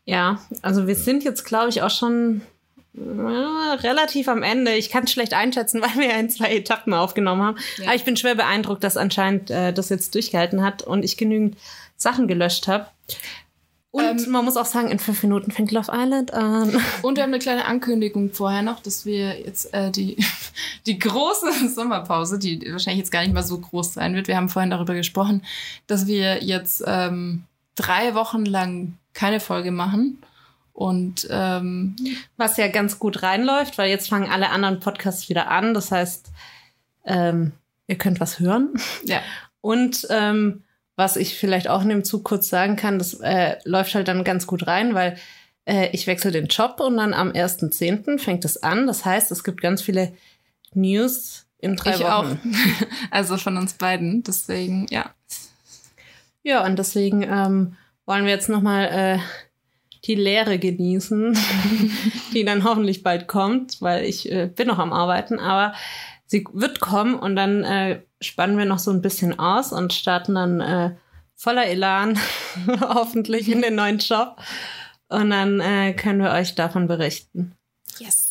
[0.07, 2.41] Ja, also wir sind jetzt, glaube ich, auch schon
[2.95, 4.73] äh, relativ am Ende.
[4.73, 7.57] Ich kann es schlecht einschätzen, weil wir ja in zwei Etappen aufgenommen haben.
[7.77, 7.87] Ja.
[7.87, 11.57] Aber ich bin schwer beeindruckt, dass anscheinend äh, das jetzt durchgehalten hat und ich genügend
[11.97, 12.87] Sachen gelöscht habe.
[13.91, 16.81] Und Ähm, man muss auch sagen, in fünf Minuten fängt Love Island an.
[17.01, 20.17] Und wir haben eine kleine Ankündigung vorher noch, dass wir jetzt äh, die,
[20.85, 24.49] die große Sommerpause, die wahrscheinlich jetzt gar nicht mal so groß sein wird, wir haben
[24.49, 25.43] vorhin darüber gesprochen,
[25.87, 27.43] dass wir jetzt ähm,
[27.77, 30.21] drei Wochen lang keine Folge machen.
[30.73, 31.95] Und ähm,
[32.35, 35.73] Was ja ganz gut reinläuft, weil jetzt fangen alle anderen Podcasts wieder an.
[35.73, 36.29] Das heißt,
[37.05, 37.53] ähm,
[37.87, 38.73] ihr könnt was hören.
[39.03, 39.21] ja,
[39.61, 40.63] Und ähm,
[40.95, 44.23] was ich vielleicht auch in dem Zug kurz sagen kann, das äh, läuft halt dann
[44.23, 45.17] ganz gut rein, weil
[45.65, 48.19] äh, ich wechsle den Job und dann am 1.10.
[48.19, 48.87] fängt es an.
[48.87, 50.13] Das heißt, es gibt ganz viele
[50.73, 52.07] News in drei ich Wochen.
[52.09, 52.25] auch.
[53.11, 54.23] also von uns beiden.
[54.23, 55.11] Deswegen, ja.
[56.47, 57.75] Ja, und deswegen ähm,
[58.05, 59.19] wollen wir jetzt nochmal äh,
[60.05, 61.37] die Lehre genießen,
[62.33, 65.73] die dann hoffentlich bald kommt, weil ich äh, bin noch am Arbeiten, aber
[66.25, 70.35] sie wird kommen und dann äh, spannen wir noch so ein bisschen aus und starten
[70.35, 70.95] dann äh,
[71.35, 72.17] voller Elan
[72.79, 74.37] hoffentlich in den neuen Job.
[75.09, 77.57] Und dann äh, können wir euch davon berichten.
[77.99, 78.27] Yes.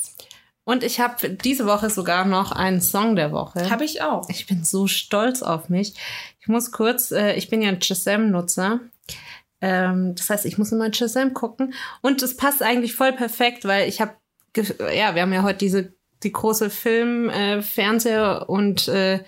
[0.68, 3.70] Und ich habe diese Woche sogar noch einen Song der Woche.
[3.70, 4.28] Habe ich auch.
[4.28, 5.94] Ich bin so stolz auf mich.
[6.46, 8.78] Ich muss kurz, äh, ich bin ja ein Shazam-Nutzer.
[9.60, 11.74] Ähm, das heißt, ich muss immer Shazam gucken.
[12.02, 14.14] Und es passt eigentlich voll perfekt, weil ich habe
[14.94, 15.92] ja, wir haben ja heute diese
[16.22, 19.24] die große Film, äh, Fernseher und äh,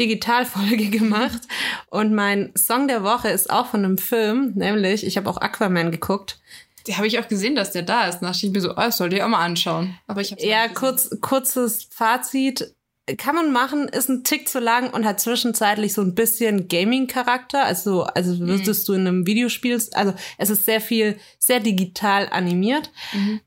[0.00, 1.42] Digitalfolge gemacht.
[1.90, 5.90] Und mein Song der Woche ist auch von einem Film, nämlich, ich habe auch Aquaman
[5.90, 6.40] geguckt.
[6.86, 8.20] Die habe ich auch gesehen, dass der da ist.
[8.20, 9.98] Da dachte ich mir so, oh, das sollte ich auch mal anschauen.
[10.06, 12.74] Aber ich habe Ja, kurz, kurzes Fazit.
[13.18, 17.64] Kann man machen, ist ein Tick zu lang und hat zwischenzeitlich so ein bisschen Gaming-Charakter.
[17.64, 22.92] Also, also würdest du in einem Videospiel, also es ist sehr viel, sehr digital animiert,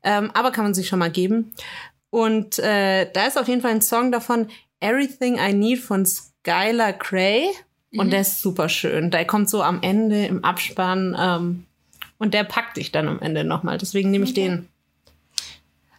[0.02, 1.54] ähm, aber kann man sich schon mal geben.
[2.10, 4.48] Und äh, da ist auf jeden Fall ein Song davon,
[4.80, 7.48] Everything I Need von Skylar Cray.
[7.96, 9.10] Und der ist super schön.
[9.10, 11.64] Der kommt so am Ende im Abspann ähm,
[12.18, 13.78] und der packt dich dann am Ende nochmal.
[13.78, 14.68] Deswegen nehme ich den.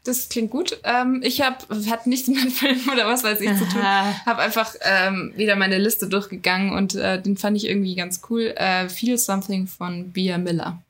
[0.08, 0.80] Das klingt gut.
[0.84, 1.58] Ähm, ich habe,
[1.90, 3.82] hat nichts mit Film oder was weiß ich zu tun.
[3.82, 4.26] Aha.
[4.26, 8.54] Habe einfach ähm, wieder meine Liste durchgegangen und äh, den fand ich irgendwie ganz cool.
[8.56, 10.82] Äh, Feel Something von Bia Miller.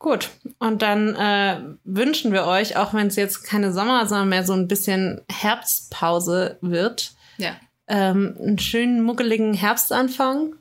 [0.00, 0.30] Gut,
[0.60, 4.52] und dann äh, wünschen wir euch, auch wenn es jetzt keine Sommer, sondern mehr so
[4.52, 7.56] ein bisschen Herbstpause wird, Ja.
[7.88, 10.54] ähm, einen schönen muckeligen Herbstanfang.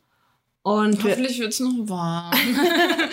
[0.67, 2.33] Und wir, Hoffentlich wird's noch warm.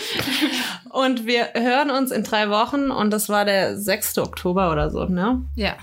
[0.91, 4.19] und wir hören uns in drei Wochen und das war der 6.
[4.19, 5.45] Oktober oder so, ne?
[5.55, 5.75] ja.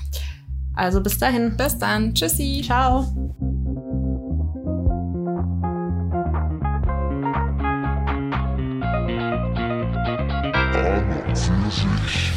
[0.74, 1.56] Also bis dahin.
[1.56, 2.14] Bis dann.
[2.14, 2.62] Tschüssi.
[2.66, 3.06] Ciao.
[11.34, 12.31] Sich.